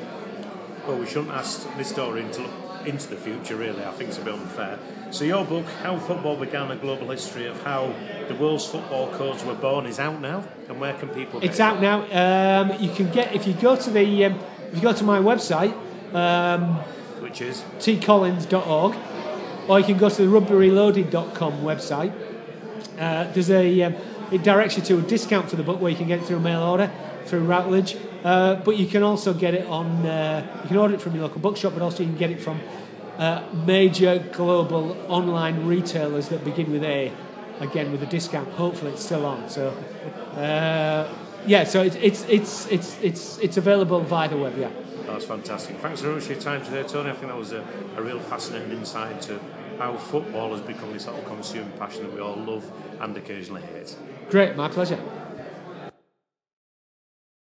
Well, 0.88 0.98
we 0.98 1.06
shouldn't 1.06 1.32
ask 1.32 1.68
this 1.78 1.90
story 1.90 2.22
into 2.22 2.46
into 2.86 3.08
the 3.08 3.16
future. 3.16 3.56
Really, 3.56 3.84
I 3.84 3.92
think 3.92 4.10
it's 4.10 4.18
a 4.18 4.22
bit 4.22 4.34
unfair. 4.34 4.80
So 5.12 5.24
your 5.26 5.46
book, 5.46 5.66
How 5.84 5.98
Football 5.98 6.38
Began: 6.38 6.72
A 6.72 6.76
Global 6.76 7.10
History 7.10 7.48
of 7.48 7.62
How 7.64 7.94
the 8.28 8.36
World's 8.36 8.66
Football 8.66 9.12
Codes 9.14 9.44
Were 9.44 9.56
Born, 9.56 9.86
is 9.86 10.00
out 10.00 10.22
now. 10.22 10.44
And 10.68 10.80
where 10.80 10.94
can 10.94 11.10
people? 11.10 11.40
it's 11.42 11.60
out 11.60 11.78
it? 11.78 11.82
now. 11.82 12.62
Um, 12.62 12.82
you 12.82 12.94
can 12.94 13.10
get 13.12 13.34
if 13.34 13.48
you 13.48 13.54
go 13.54 13.76
to 13.76 13.90
the 13.90 14.26
um, 14.26 14.40
if 14.72 14.76
you 14.76 14.82
go 14.82 14.94
to 14.94 15.04
my 15.04 15.20
website. 15.20 15.74
Um, 16.14 16.80
which 17.22 17.42
is 17.42 17.64
tcollins.org 17.78 18.96
or 19.70 19.80
you 19.80 19.86
can 19.86 19.98
go 19.98 20.10
to 20.10 20.26
the 20.26 20.28
rugbyreloaded.com 20.28 21.62
website. 21.62 22.12
Uh, 23.00 23.32
there's 23.32 23.52
a 23.52 23.84
um, 23.84 23.96
it 24.32 24.44
directs 24.44 24.76
you 24.76 24.84
to 24.84 24.98
a 24.98 25.02
discount 25.02 25.50
for 25.50 25.56
the 25.56 25.64
book 25.64 25.80
where 25.80 25.90
you 25.92 25.98
can 25.98 26.08
get 26.08 26.20
it 26.20 26.26
through 26.26 26.38
a 26.38 26.42
mail 26.42 26.62
order 26.62 26.92
through 27.26 27.46
Routledge, 27.46 27.96
uh, 28.24 28.56
but 28.56 28.78
you 28.78 28.88
can 28.88 29.04
also 29.04 29.34
get 29.34 29.54
it 29.54 29.66
on 29.68 30.06
uh, 30.06 30.62
you 30.64 30.68
can 30.68 30.78
order 30.78 30.96
it 30.96 31.02
from 31.02 31.14
your 31.14 31.24
local 31.24 31.40
bookshop, 31.40 31.74
but 31.74 31.82
also 31.82 32.04
you 32.04 32.10
can 32.10 32.18
get 32.18 32.32
it 32.32 32.42
from 32.42 32.60
uh, 33.18 33.44
major 33.66 34.20
global 34.34 34.98
online 35.08 35.66
retailers 35.66 36.30
that 36.30 36.44
begin 36.44 36.72
with 36.72 36.84
A, 36.84 37.12
again 37.60 37.92
with 37.92 38.02
a 38.02 38.08
discount. 38.08 38.50
Hopefully, 38.54 38.92
it's 38.92 39.06
still 39.06 39.26
on. 39.26 39.50
So. 39.50 39.70
Uh, 40.36 41.08
yeah, 41.46 41.64
so 41.64 41.82
it's 41.82 41.96
it's 41.96 42.24
it's 42.28 42.68
it's 42.68 43.00
it's 43.02 43.38
it's 43.40 43.58
available 43.58 44.02
via 44.02 44.28
the 44.28 44.38
web. 44.38 44.58
Yeah. 44.58 44.70
That's 45.06 45.26
fantastic. 45.26 45.78
Thanks 45.78 46.02
very 46.02 46.16
much 46.16 46.26
for 46.26 46.34
your 46.34 46.42
time 46.42 46.64
today, 46.64 46.84
Tony. 46.84 47.10
I 47.10 47.14
think 47.14 47.28
that 47.28 47.38
was 47.38 47.52
a, 47.52 47.66
a 47.98 48.02
real 48.02 48.20
fascinating 48.20 48.72
insight 48.72 49.14
into 49.14 49.40
how 49.80 49.96
football 49.96 50.52
has 50.52 50.62
become 50.62 50.92
this 50.94 51.06
sort 51.06 51.18
of 51.18 51.26
consuming 51.26 51.72
passion 51.72 52.04
that 52.04 52.14
we 52.14 52.20
all 52.20 52.36
love 52.36 52.70
and 53.00 53.16
occasionally 53.16 53.62
hate. 53.62 53.96
Great, 54.30 54.56
my 54.56 54.68
pleasure. 54.68 55.00